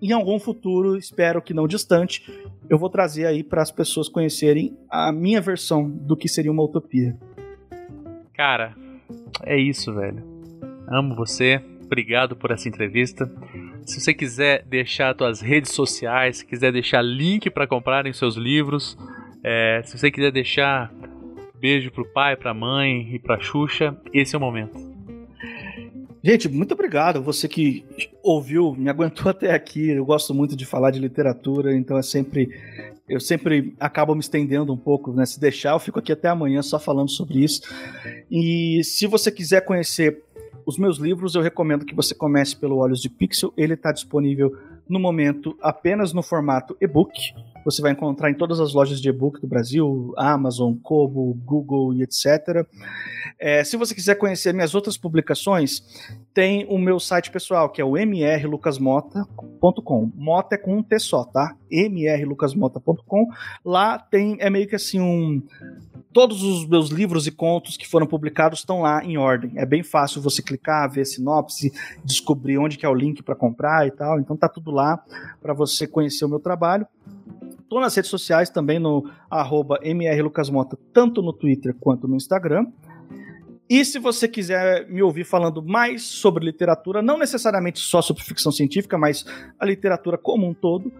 [0.00, 2.30] em algum futuro, espero que não distante,
[2.68, 6.62] eu vou trazer aí para as pessoas conhecerem a minha versão do que seria uma
[6.62, 7.16] utopia.
[8.34, 8.74] Cara,
[9.42, 10.22] é isso, velho.
[10.88, 11.60] Amo você.
[11.84, 13.30] Obrigado por essa entrevista.
[13.84, 18.98] Se você quiser deixar suas redes sociais, se quiser deixar link para comprarem seus livros,
[19.42, 20.92] é, se você quiser deixar
[21.66, 23.96] Beijo pro pai, pra mãe e pra Xuxa.
[24.14, 24.78] Esse é o momento.
[26.22, 27.20] Gente, muito obrigado.
[27.20, 27.84] Você que
[28.22, 29.90] ouviu, me aguentou até aqui.
[29.90, 32.56] Eu gosto muito de falar de literatura, então é sempre.
[33.08, 35.26] Eu sempre acabo me estendendo um pouco, né?
[35.26, 37.62] Se deixar, eu fico aqui até amanhã só falando sobre isso.
[38.30, 40.22] E se você quiser conhecer
[40.64, 43.52] os meus livros, eu recomendo que você comece pelo Olhos de Pixel.
[43.56, 44.56] Ele está disponível
[44.88, 47.34] no momento apenas no formato e-book.
[47.66, 52.04] Você vai encontrar em todas as lojas de e-book do Brasil, Amazon, Kobo, Google e
[52.04, 52.64] etc.
[53.40, 55.82] É, se você quiser conhecer minhas outras publicações,
[56.32, 60.12] tem o meu site pessoal, que é o mrlucasmota.com.
[60.14, 61.56] Mota é com um T só, tá?
[61.68, 63.26] mrlucasmota.com.
[63.64, 65.42] Lá tem, é meio que assim um
[66.12, 69.50] todos os meus livros e contos que foram publicados estão lá em ordem.
[69.56, 71.72] É bem fácil você clicar, ver sinopse,
[72.04, 74.20] descobrir onde que é o link para comprar e tal.
[74.20, 75.02] Então tá tudo lá
[75.42, 76.86] para você conhecer o meu trabalho.
[77.68, 79.10] Tô nas redes sociais também no
[79.82, 82.66] mrlucasmota, tanto no Twitter quanto no Instagram.
[83.68, 88.52] E se você quiser me ouvir falando mais sobre literatura, não necessariamente só sobre ficção
[88.52, 89.24] científica, mas
[89.58, 90.92] a literatura como um todo,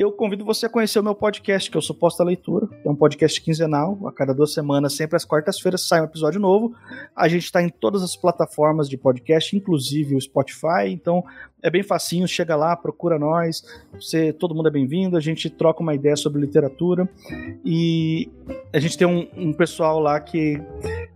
[0.00, 2.66] eu convido você a conhecer o meu podcast, que é o Suposta Leitura.
[2.82, 6.74] É um podcast quinzenal, a cada duas semanas, sempre às quartas-feiras sai um episódio novo.
[7.14, 11.22] A gente está em todas as plataformas de podcast, inclusive o Spotify, então
[11.62, 13.62] é bem facinho, chega lá, procura nós,
[13.92, 17.06] você, todo mundo é bem-vindo, a gente troca uma ideia sobre literatura
[17.62, 18.30] e
[18.72, 20.58] a gente tem um, um pessoal lá que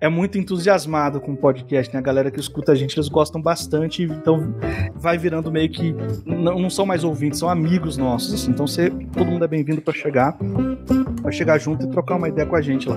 [0.00, 1.98] é muito entusiasmado com o podcast, né?
[1.98, 4.54] A galera que escuta a gente, eles gostam bastante, então
[4.94, 5.94] vai virando meio que
[6.26, 8.50] não, não são mais ouvintes, são amigos nossos, assim.
[8.50, 10.36] Então você, todo mundo é bem-vindo para chegar,
[11.22, 12.96] para chegar junto e trocar uma ideia com a gente lá.